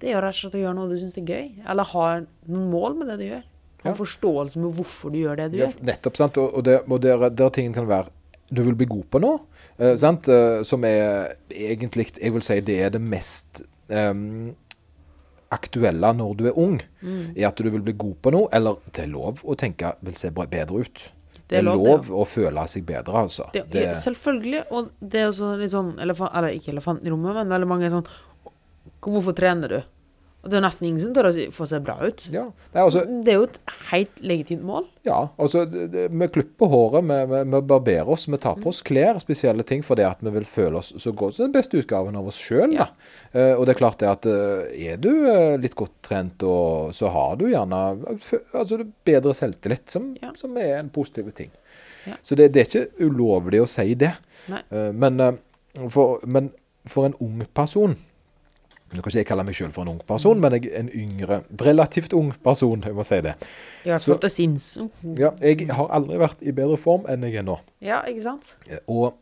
[0.00, 1.50] Det er jo rett og slett å gjøre noe du syns er gøy.
[1.70, 2.06] Eller ha
[2.50, 3.44] noen mål med det du gjør.
[3.84, 3.94] Ha Ja.
[3.98, 5.80] forståelse med hvorfor du gjør det du Ja, gjør.
[5.84, 6.38] nettopp, sant.
[6.38, 8.08] Og, og, det, og der, der tingen kan være
[8.50, 9.40] du vil bli god på noe,
[9.78, 10.28] eh, sant?
[10.28, 14.54] Eh, som er egentlig Jeg vil si det er det mest um,
[15.54, 16.78] aktuelle når du er ung.
[17.00, 17.34] Mm.
[17.36, 20.18] Er at du vil bli god på noe, eller det er lov å tenke vil
[20.18, 21.06] se bedre ut.
[21.48, 23.48] Det er lov, lov, det, å føle seg bedre, altså.
[23.52, 24.62] Det, Det, ja, selvfølgelig.
[24.72, 27.90] Og det er også litt sånn elefant, Eller ikke elefanten i rommet, men veldig mange
[27.90, 28.08] er sånn
[29.04, 29.80] Hvorfor trener du?
[30.44, 32.26] Og det er nesten ingen som tør å 'få seg bra ut'.
[32.30, 32.42] ja,
[32.74, 33.58] Nei, altså, Det er jo et
[33.90, 34.84] helt legitimt mål.
[35.04, 39.18] ja, altså vi klipper håret, vi, vi, vi barberer oss, vi tar på oss klær,
[39.20, 41.34] spesielle ting, fordi at vi vil føle oss så godt.
[41.34, 42.88] som den beste utgaven av oss sjøl, Ja.
[43.32, 46.92] Eh, og det er klart det at eh, er du eh, litt godt trent, og
[46.92, 48.04] så har du gjerne
[48.52, 50.32] altså, bedre selvtillit, som, Ja.
[50.34, 51.50] som er en positiv ting.
[52.06, 52.14] Ja.
[52.22, 54.12] Så det, det er ikke ulovlig å si det.
[54.92, 55.38] Men,
[55.88, 56.50] for, men
[56.86, 57.96] for en ung person
[58.94, 60.92] Nå kan ikke jeg kalle meg sjøl for en ung person, men jeg er en
[60.94, 63.34] yngre, relativt ung person, jeg må si det.
[63.98, 64.14] Så-.
[65.18, 67.58] Ja, jeg har aldri vært i bedre form enn jeg er nå.
[67.84, 68.54] Ja, ikke sant?
[68.86, 69.18] Og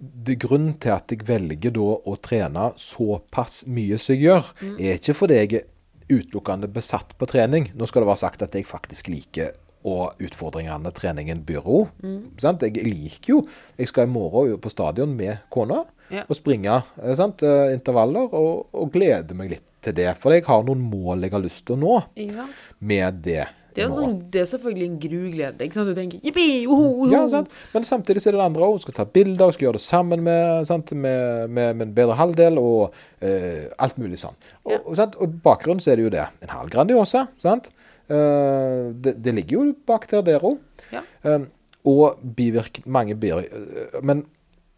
[0.00, 4.96] det grunnen til at jeg velger da å trene såpass mye som jeg gjør, er
[4.96, 5.66] ikke fordi jeg er
[6.10, 7.68] utelukkende besatt på trening.
[7.76, 9.52] Nå skal det være sagt at jeg faktisk liker
[9.84, 11.78] og utfordringene treningen byr på.
[12.40, 12.62] Sant?
[12.66, 13.38] Jeg liker jo
[13.78, 16.24] Jeg skal i morgen på stadion med kona Ja.
[16.28, 17.42] og springe eh, sant?
[17.46, 20.10] eh, intervaller, og, og gleder meg litt til det.
[20.18, 22.44] For jeg har noen mål jeg har lyst til å nå ja.
[22.80, 23.46] med det.
[23.70, 24.02] Det er, morgen.
[24.02, 25.64] sånn, det er selvfølgelig en gruglede.
[25.68, 25.88] Ikke sant?
[25.88, 27.10] Du tenker jippi, joho, joho.
[27.14, 27.52] Ja, sant?
[27.72, 28.80] Men samtidig er det det andre òg.
[28.82, 30.90] Skal ta bilder, skal gjøre det sammen med, sant?
[30.92, 34.34] med, med, med en bedre halvdel og eh, alt mulig sånn.
[34.66, 34.80] Og, Ja.
[35.06, 36.26] og, og bakgrunnen så er det jo det.
[36.42, 37.28] En halv Grandiosa.
[37.38, 37.70] sant?
[38.10, 40.58] Eh, det, det ligger jo bak der, der òg.
[40.90, 41.02] Ja.
[41.86, 43.52] og bivirk, mange bivirk...
[44.02, 44.24] men,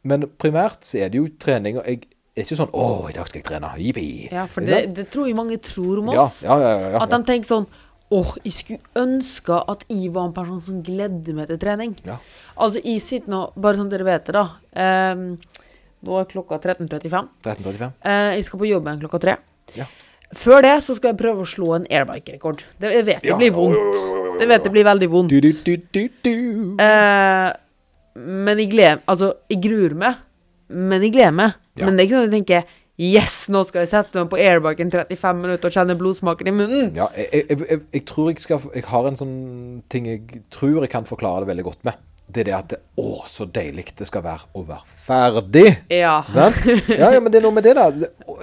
[0.05, 1.78] men primært så er det jo trening.
[1.80, 2.03] og jeg
[2.37, 3.70] er ikke sånn 'Å, i dag skal jeg trene.
[3.76, 6.43] Jippi.' Ja, for det, det tror jeg mange tror om oss.
[6.45, 7.01] ja, ja, ja, ja.
[7.03, 7.66] At de tenker sånn
[8.12, 11.95] Åh, jeg skulle ønske at jeg var en person som gledde meg til trening.
[12.05, 12.18] Ja.
[12.61, 14.43] Altså, jeg sitter nå Bare sånn dere vet det, da.
[14.76, 15.22] Ehm,
[16.05, 17.30] nå er klokka 13.35.
[17.41, 17.95] 1335.
[18.05, 19.39] Eh, jeg skal på jobb igjen klokka tre.
[20.35, 22.62] Før det så skal jeg prøve å slå en airbike-rekord.
[22.80, 24.39] Det- Jeg vet det blir vondt.
[24.41, 25.30] Det vet det blir veldig vondt.
[26.80, 27.53] Eh,
[28.16, 30.14] men jeg gleder Altså, jeg gruer meg,
[30.70, 31.53] men jeg gleder meg.
[31.87, 32.64] Men det er ikke sånn at jeg tenker
[32.99, 36.91] Yes, nå skal jeg sette meg på airbiken 35 minutter og kjenne blodsmaken i munnen.
[36.95, 40.80] Ja, jeg, jeg, jeg, jeg tror jeg skal Jeg har en sånn ting jeg tror
[40.85, 41.95] jeg kan forklare det veldig godt med.
[42.33, 45.66] Det er det at det, Å, så deilig det skal være å være ferdig!
[45.93, 46.14] Ja.
[46.33, 46.59] Sant?
[47.03, 47.87] Ja, ja, men det er noe med det, da.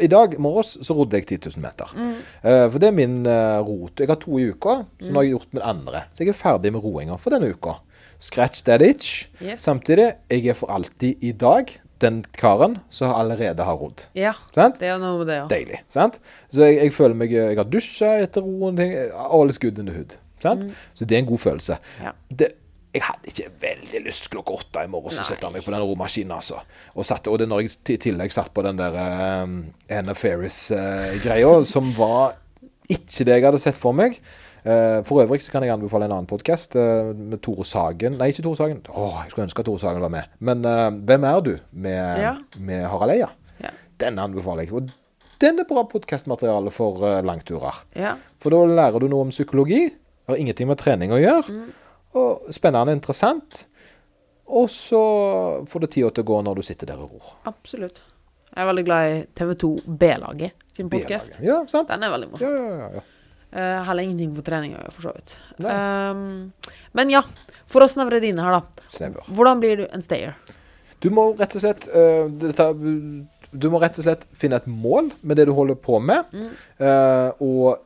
[0.02, 1.92] I dag morges så rodde jeg 10 000 meter.
[1.98, 4.00] Eh, for det er min uh, rot.
[4.02, 6.04] Jeg har to i uka, så nå har jeg gjort min andre.
[6.14, 7.78] Så jeg er ferdig med roinga for denne uka.
[8.20, 9.28] Scratch that itch.
[9.40, 9.64] Yes.
[9.64, 14.06] Samtidig, jeg er for alltid i dag den karen som allerede har rodd.
[14.16, 14.34] ja.
[14.56, 14.80] Sant?
[14.80, 15.46] Det er noe med det, ja.
[15.52, 15.82] Deilig.
[15.92, 16.20] sant?
[16.52, 18.80] Så jeg, jeg føler meg Jeg har dusja etter roen.
[19.16, 20.16] All is good in the hood.
[20.44, 20.66] Sant?
[20.96, 21.80] Så det er en god følelse.
[22.04, 22.14] Ja.
[22.32, 22.54] Det,
[22.94, 26.32] jeg hadde ikke veldig lyst klokka åtte i morgen å sette meg på den romaskinen.
[26.40, 26.58] altså.
[26.96, 29.46] Og, satt, og det når jeg i tillegg satt på den der uh,
[29.94, 32.38] Anna Ferris-greia, uh, som var
[32.90, 34.18] ikke det jeg hadde sett for meg.
[34.66, 38.18] Uh, for øvrig så kan jeg anbefale en annen podkast uh, med Tore Sagen.
[38.20, 38.82] Nei, ikke Tore Sagen.
[38.90, 40.34] Åh, jeg skulle ønske at Tore Sagen var med.
[40.42, 40.66] Men
[41.06, 41.52] Hvem er du?
[41.72, 42.34] med, Ja.
[42.58, 43.30] med Harald Eia.
[43.62, 43.72] Ja.
[44.02, 44.74] Den anbefaler jeg.
[44.74, 44.90] Og
[45.40, 47.84] den er bra podkastmateriale for langturer.
[47.96, 48.16] Ja.
[48.42, 49.86] For da lærer du noe om psykologi.
[50.28, 51.62] Har ingenting med trening å gjøre.
[52.18, 53.66] Og spennende interessant.
[54.50, 55.02] Og så
[55.70, 57.36] får det tida til å gå når du sitter der og ror.
[57.52, 58.02] Absolutt.
[58.50, 59.70] Jeg er veldig glad i TV2
[60.02, 61.38] B-laget sin podkast.
[61.46, 61.92] Ja, sant?
[61.92, 62.56] Den er veldig morsom.
[62.56, 63.08] ja, ja, ja.
[63.50, 65.32] Uh, heller ingenting for trening å gjøre, for så vidt.
[65.66, 67.24] Um, men ja,
[67.70, 68.86] for å snevre det inn her, da.
[68.94, 69.26] Snever.
[69.26, 70.36] Hvordan blir du en stayer?
[71.02, 72.68] Du må rett og slett uh, dette,
[73.50, 76.30] Du må rett og slett finne et mål med det du holder på med.
[76.78, 77.80] Eh, og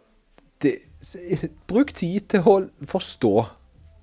[0.60, 0.74] det,
[1.70, 2.58] bruk tid til å
[2.92, 3.32] forstå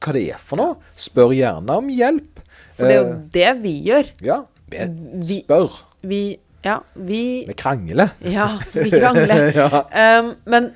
[0.01, 0.77] hva det er for noe.
[0.97, 2.41] Spør gjerne om hjelp.
[2.77, 4.11] For det er jo Eh, det vi gjør.
[4.25, 4.39] ja,
[4.71, 5.81] vi spør.
[6.03, 6.23] Vi
[6.65, 8.11] Ja, vi Vi krangler.
[8.21, 9.47] Ja, vi krangler.
[9.57, 10.21] Ja.
[10.21, 10.73] um, men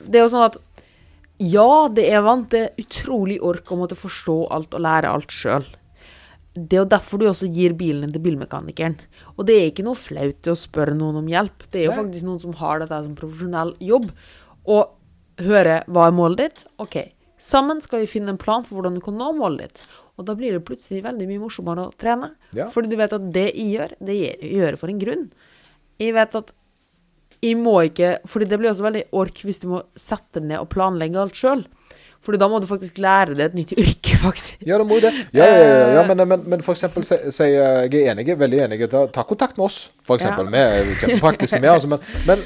[0.00, 0.56] det er jo sånn at
[1.38, 5.66] Ja, det er vant til utrolig ork å måtte forstå alt og lære alt sjøl.
[6.58, 8.96] Det er jo derfor du også gir bilen din til bilmekanikeren.
[9.36, 11.68] Og det er ikke noe flaut i å spørre noen om hjelp.
[11.70, 12.00] Det er jo Nei.
[12.00, 14.08] faktisk noen som har dette som profesjonell jobb.
[14.66, 14.88] Og
[15.44, 16.64] høre hva er målet ditt?
[16.82, 16.96] OK,
[17.42, 19.82] sammen skal vi finne en plan for hvordan du kan nå målet ditt.
[20.18, 22.32] Og da blir det plutselig veldig mye morsommere å trene.
[22.56, 22.68] Ja.
[22.74, 25.26] Fordi du vet at det jeg gjør, det gjør gjør jeg for en grunn.
[26.02, 26.54] Jeg vet at
[27.38, 30.72] jeg må ikke Fordi det blir også veldig ork hvis du må sette ned og
[30.72, 31.62] planlegge alt sjøl.
[32.26, 34.58] Fordi da må du faktisk lære deg et nytt yrke, faktisk.
[34.66, 35.12] Ja, det må jo det.
[35.36, 38.80] Ja, ja, ja, ja men, men, men for eksempel, eh, jeg er enig, veldig enig.
[38.92, 40.50] Ta, ta kontakt med oss, for eksempel.
[40.52, 42.42] Vi er kjempepraktiske med, altså, men, men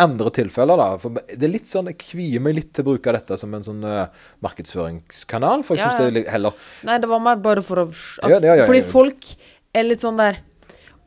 [0.00, 0.88] andre tilfeller, da.
[1.02, 3.66] For det er litt sånn, Jeg kvier meg litt til å bruke dette som en
[3.66, 4.08] sånn uh,
[4.44, 5.62] markedsføringskanal.
[5.68, 8.50] For jeg syns det er litt heller Nei, det var meg bare for å at,
[8.64, 9.30] Fordi folk
[9.74, 10.40] er litt sånn der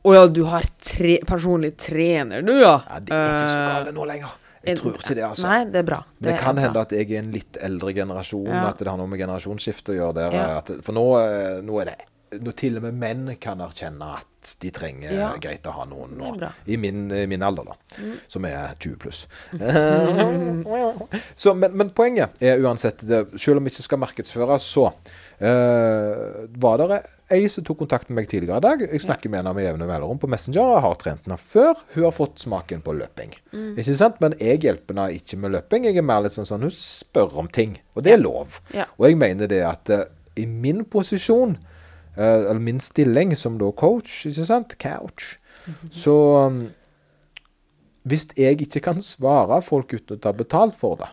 [0.08, 2.78] Å ja, du har tre, personlig trener, du, ja.
[2.88, 4.36] ja, Det er ikke så Eh, galt nå lenger.
[4.68, 5.48] Jeg tror ikke det, altså.
[5.48, 6.02] Nei, det er bra.
[6.20, 8.68] Det er kan hende at jeg er en litt eldre generasjon, Ja.
[8.70, 10.38] at det har noe med generasjonsskifte å gjøre der.
[10.38, 10.46] Ja.
[10.60, 11.98] At, for nå, eh, nå er det
[12.44, 15.30] Når til og med menn kan erkjenne at de trenger Ja.
[15.40, 16.34] greit å ha noen nå.
[16.36, 16.50] Mm.
[16.68, 17.76] I min, i min alder, da.
[18.28, 19.22] Som er 20 pluss.
[21.36, 26.48] så, men, men poenget er uansett, det, selv om vi ikke skal markedsføre, så uh,
[26.60, 27.00] var det
[27.32, 28.82] ei som tok kontakt med meg tidligere i dag.
[28.88, 30.62] Jeg snakker med henne med jevne mellomrom på Messenger.
[30.78, 31.82] Jeg har trent henne før.
[31.94, 33.34] Hun har fått smaken på løping.
[33.52, 33.74] Mm.
[33.78, 34.22] Ikke sant?
[34.24, 35.88] Men jeg hjelper henne ikke med løping.
[35.90, 38.62] Jeg er mer litt sånn sånn Hun spør om ting, og det er lov.
[38.74, 38.86] Ja.
[38.98, 40.06] Og jeg mener det at uh,
[40.40, 41.58] i min posisjon,
[42.18, 45.36] uh, eller min stilling som da coach, ikke sant, couch,
[45.68, 45.90] Mhm.
[45.92, 46.14] så
[46.48, 46.60] um,
[48.08, 51.10] Hvis jeg ikke kan svare folk uten å ta betalt for det,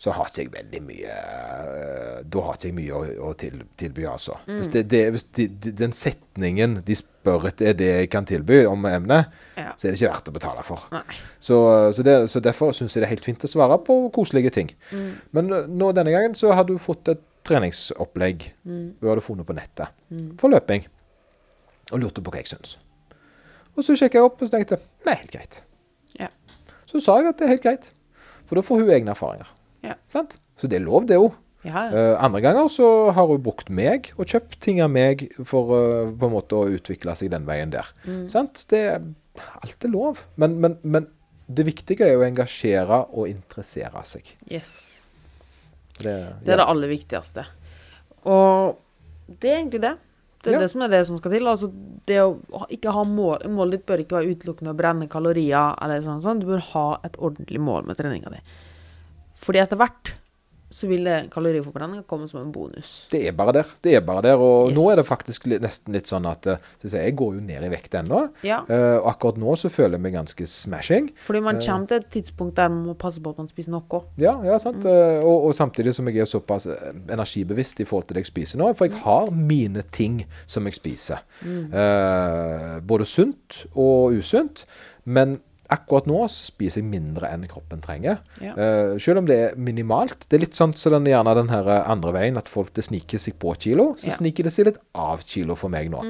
[0.00, 3.58] så har ikke jeg veldig mye eh, Da har ikke jeg mye å, å til,
[3.80, 4.38] tilby, altså.
[4.46, 4.54] Mm.
[4.56, 8.24] Hvis, det, det, hvis de, de, den setningen de spør etter, er det jeg kan
[8.28, 9.28] tilby om emnet,
[9.60, 9.74] Ja.
[9.76, 10.86] så er det ikke verdt å betale for.
[11.36, 11.58] Så,
[11.98, 14.72] så, det, så derfor syns jeg det er helt fint å svare på koselige ting.
[14.88, 15.10] Mm.
[15.36, 18.94] Men uh, nå denne gangen så har du fått et treningsopplegg Mm.
[19.00, 19.92] du hadde funnet på nettet
[20.40, 20.84] for løping,
[21.92, 22.76] og lurte på hva jeg syns.
[23.76, 25.60] Og så sjekka jeg opp og så tenkte nei, helt greit.
[26.20, 26.28] Ja.
[26.88, 27.88] Så sa jeg at det er helt greit,
[28.48, 29.48] for da får hun egne erfaringer.
[29.86, 29.96] Ja.
[30.12, 31.32] Så det er lov, det òg.
[31.64, 31.92] Ja, ja.
[31.92, 36.08] Uh, andre ganger så har hun brukt meg og kjøpt ting av meg for uh,
[36.08, 37.88] på en måte å utvikle seg den veien der.
[38.06, 38.22] Mm.
[38.32, 38.64] Sant?
[38.72, 38.80] Det
[39.60, 40.22] alt er lov.
[40.40, 41.08] Men, men, men
[41.50, 44.30] det viktige er å engasjere og interessere seg.
[44.48, 44.72] Yes.
[46.00, 46.14] Det,
[46.46, 47.44] Det er det aller viktigste.
[48.24, 48.78] Og
[49.28, 49.96] det er egentlig det.
[50.40, 50.60] Det er Ja.
[50.64, 51.48] det som er det som skal til.
[51.50, 51.68] Altså,
[52.08, 56.00] det å ikke ha mål Målet ditt bør ikke være utelukkende å brenne kalorier, eller
[56.00, 56.40] sånn, sånn.
[56.40, 58.40] Du bør ha et ordentlig mål med treninga di.
[59.40, 60.14] Fordi etter hvert
[60.70, 63.08] så vil kaloriforbrenninga komme som en bonus.
[63.10, 63.70] Det er bare der.
[63.82, 64.38] Det er bare der.
[64.38, 64.76] Og Yes.
[64.76, 67.70] nå er det faktisk nesten litt sånn at eh, skal jeg, går jo ned i
[67.72, 68.20] vekt ennå.
[68.46, 68.60] Ja.
[68.70, 71.10] Eh, og akkurat nå så føler jeg meg ganske smashing.
[71.26, 74.02] Fordi man kommer til et tidspunkt der man må passe på at man spiser noe.
[74.22, 74.84] Ja, ja sant.
[74.84, 75.24] Mm.
[75.26, 78.62] og, og samtidig som jeg er såpass eh, energibevisst i forhold til det jeg spiser
[78.62, 78.70] nå.
[78.78, 81.26] For jeg har mine ting som jeg spiser.
[81.42, 84.68] Eh, både sunt og usunt.
[85.04, 85.40] Men
[85.72, 88.18] akkurat nå så spiser jeg mindre enn kroppen trenger.
[88.42, 88.52] Ja.
[88.58, 90.26] Uh, selv om det er minimalt.
[90.28, 92.84] Det er litt sånn så den, gjerne den her eh, andre veien, at folk det
[92.86, 93.92] sniker seg på kilo.
[94.00, 94.16] Så Ja.
[94.18, 96.02] sniker det seg litt av kilo for meg nå.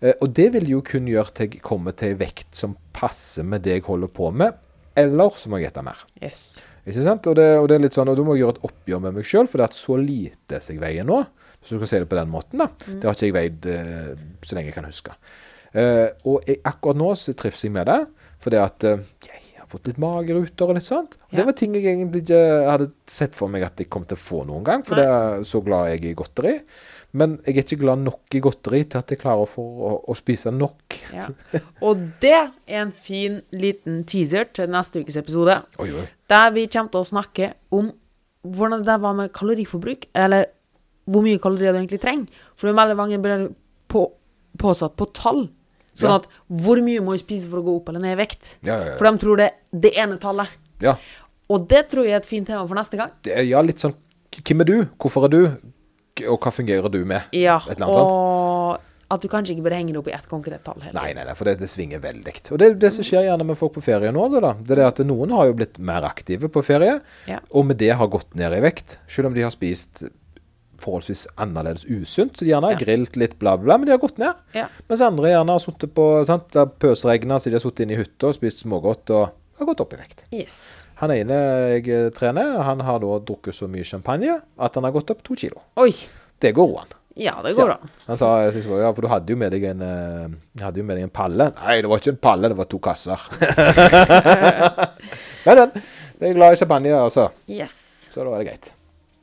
[0.00, 3.46] Eh, og det vil jo kun gjøre til jeg kommer til en vekt som passer
[3.46, 4.54] med det jeg holder på med.
[4.96, 6.04] Eller så må jeg spise mer.
[6.22, 6.44] Yes.
[6.84, 7.26] Ikke sant?
[7.30, 9.16] Og det, og det er litt sånn, og da må jeg gjøre et oppgjør med
[9.16, 11.22] meg sjøl, for det er så lite som jeg veier nå.
[11.62, 12.60] Hvis du kan si det på den måten.
[12.60, 12.66] da.
[12.84, 14.10] Det har ikke jeg veid uh,
[14.44, 15.14] så lenge jeg kan huske.
[15.74, 18.02] Uh, og jeg, akkurat nå så trives jeg med det,
[18.44, 21.16] fordi at eh, jeg har fått litt mageruter og litt sånt.
[21.16, 21.38] Og Ja.
[21.40, 24.24] Det var ting jeg egentlig ikke hadde sett for meg at jeg kom til å
[24.24, 25.04] få noen gang, for Nei.
[25.06, 26.54] det er så glad jeg er i godteri.
[27.14, 30.16] Men jeg er ikke glad nok i godteri til at jeg klarer for å, å
[30.18, 30.96] spise nok.
[31.14, 31.28] Ja.
[31.86, 36.08] Og det er en fin liten teaser til neste ukes episode, Oi, oi.
[36.32, 37.92] der vi kommer til å snakke om
[38.44, 40.50] hvordan det var med kaloriforbruk, eller
[41.08, 42.42] hvor mye kalorier du egentlig trenger.
[42.58, 43.46] For det er veldig mange blir
[43.92, 44.02] på,
[44.60, 45.46] påsatt på tall.
[45.94, 48.56] Sånn at hvor mye må jeg spise for å gå opp eller ned i vekt?
[48.64, 50.48] For de tror det er det ene tallet.
[50.82, 50.96] ja.
[51.52, 53.10] Og det tror jeg er et fint tema for neste gang.
[53.22, 53.92] Det ja, litt sånn
[54.34, 54.76] Hvem er du?
[54.98, 55.42] Hvorfor er du?
[56.24, 57.26] Og hva fungerer du med?
[57.36, 58.14] Ja, Et eller annet sånt.
[58.16, 58.80] og
[59.14, 60.80] at du kanskje ikke bør henge det opp i ett konkret tall.
[60.80, 60.96] Heller.
[60.96, 62.32] Nei, nei, nei, for det, det svinger veldig.
[62.50, 64.24] Og det det som skjer gjerne med folk på ferie nå.
[64.32, 64.54] Det, da.
[64.58, 66.96] det er at noen har jo blitt mer aktive på ferie,
[67.28, 67.38] Ja.
[67.52, 68.96] og med det har gått ned i vekt.
[69.06, 70.06] Selv om de har spist
[70.82, 72.36] forholdsvis annerledes usunt.
[72.36, 72.78] Så de gjerne har Ja.
[72.84, 74.34] grilt litt, bla, bla, men de har gått ned.
[74.54, 74.66] Ja.
[74.88, 77.92] Mens andre gjerne har sittet på sant, Det har pøsregna, så de har sittet inne
[77.98, 80.24] i hytta og spist smågodt og har gått opp i vekt.
[80.32, 80.84] Yes.
[80.96, 81.30] Han ene
[81.82, 85.22] jeg eh, trener, han har da drukket så mye champagne at han har gått opp
[85.22, 85.60] to kilo.
[85.76, 85.92] Oi.
[86.40, 86.86] Det går an.
[87.16, 87.74] Ja, det går Ja.
[87.80, 87.90] an.
[88.08, 90.28] Han sa ja, for du hadde jo med deg en eh,
[90.64, 91.52] hadde jo med deg en palle.
[91.64, 93.20] Nei, det var ikke en palle, det var to kasser.
[95.46, 95.82] Men den.
[96.20, 97.28] Jeg er glad i champagne, altså.
[97.50, 98.08] Yes.
[98.10, 98.72] Så da er det greit.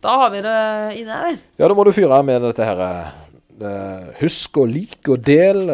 [0.02, 0.58] Da har vi det
[1.02, 1.36] inne her.
[1.62, 5.68] Ja, da må du fyre med dette her eh, Husk å like og del.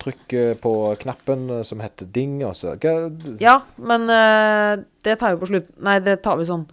[0.00, 0.72] Trykk eh, på
[1.02, 2.72] knappen som heter ding, og så
[3.42, 5.68] Ja, men eh, det tar vi på slutt.
[5.84, 6.64] Nei, det tar vi sånn.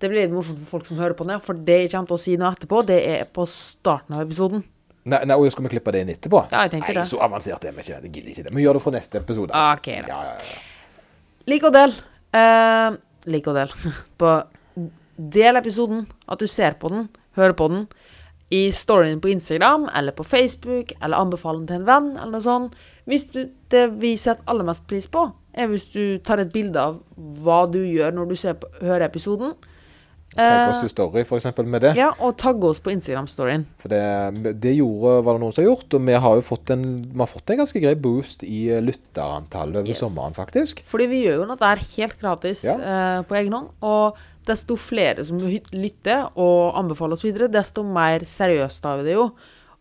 [0.00, 2.16] Det blir litt morsomt for folk som hører på det, for det jeg kommer til
[2.18, 4.64] å si noe etterpå, det er på starten av episoden.
[5.04, 6.46] Nei, nei, og skal vi klippe det inn etterpå?
[6.50, 7.08] Ja, jeg tenker nei, det.
[7.12, 8.00] så avansert er vi ikke.
[8.00, 8.52] Jeg gidder ikke det.
[8.56, 9.52] Vi gjør det for neste episode.
[9.76, 10.20] Ok, Ja, da.
[10.24, 10.60] ja, ja.
[11.52, 11.92] Lik og del.
[12.40, 12.96] Eh,
[13.36, 13.74] lik og del.
[14.20, 14.30] På
[15.16, 17.86] del episoden, at du ser på den, hører på den,
[18.54, 22.44] i storyen på Instagram eller på Facebook, eller anbefale den til en venn, eller noe
[22.44, 22.74] sånt.
[23.08, 26.78] Hvis du, det vi setter aller mest pris på, er hvis du tar et bilde
[26.80, 29.54] av hva du gjør når du ser på, hører episoden.
[30.34, 31.92] Tagg oss Eh, i story, eksempel, med det.
[31.94, 33.66] ja, og tagg oss på Instagram-storyen.
[33.78, 36.70] For det, det gjorde, var det noen som har gjort, og vi har jo fått
[36.74, 36.82] en,
[37.20, 40.00] har fått en ganske grei boost i lytterantallet over Yes.
[40.02, 40.82] sommeren, faktisk.
[40.90, 42.74] Fordi vi gjør jo noe der helt gratis Ja.
[42.74, 43.68] eh, på egen hånd.
[43.80, 44.16] Og
[44.46, 49.28] desto flere som lytter og anbefaler oss videre, desto mer seriøst tar vi det jo.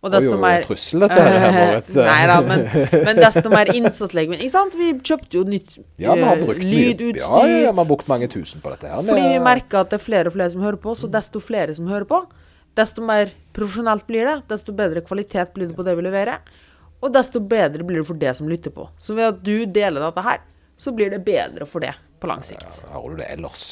[0.03, 1.93] Og desto oi, mer trussel dette her, Moritz.
[1.95, 2.65] Nei da, men,
[3.05, 4.39] men desto mer innsats legger vi.
[4.43, 4.73] Ikke sant?
[4.75, 7.21] Vi kjøpte jo nytt Ja, vi har eh, brukt lydutstyr.
[7.23, 8.99] Mye, ja, ja, vi har brukt mange tusen på dette her.
[9.07, 11.75] Fordi Vi- merker at det er flere og flere som hører på, så desto flere
[11.79, 12.19] som hører på,
[12.75, 16.43] desto mer profesjonelt blir det, desto bedre kvalitet blir det på det vi leverer,
[17.03, 18.89] og desto bedre blir det for det som lytter på.
[18.99, 20.43] Så ved at du deler dette her,
[20.75, 22.63] så blir det bedre for det på lang sikt.
[22.65, 23.65] Ja, har du det ellers?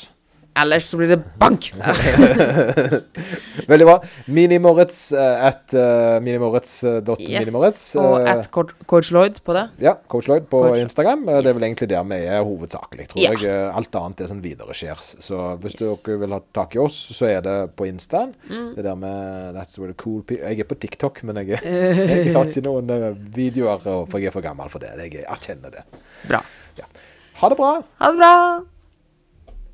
[0.59, 1.69] Ellers så blir det bank!
[3.71, 3.93] Veldig bra.
[4.27, 7.83] Minimoritz uh, at uh, minimoritz.minimoritz.
[8.01, 9.63] Og at coach, Lloyd på det.
[9.83, 11.23] Ja, Coach Lloyd på Coach- Instagram.
[11.29, 13.31] Eh, Det er vel egentlig der vi er hovedsakelig, tror Ja.
[13.31, 13.47] jeg.
[13.47, 14.41] Eh, Alt annet er sånn
[14.75, 14.99] skjer.
[15.23, 18.33] Så hvis dere vil ha tak i oss, så er det på Instaen.
[18.49, 18.75] Mm.
[18.75, 21.61] Det er der med That's where the cool people Jeg er på TikTok, men jeg,
[21.63, 24.91] jeg har ikke noen eh, videoer, for jeg er for gammel for det.
[24.99, 25.87] Jeg erkjenner det.
[26.27, 26.43] Bra.
[27.41, 27.71] Ha det bra!
[28.01, 28.70] Ha det bra!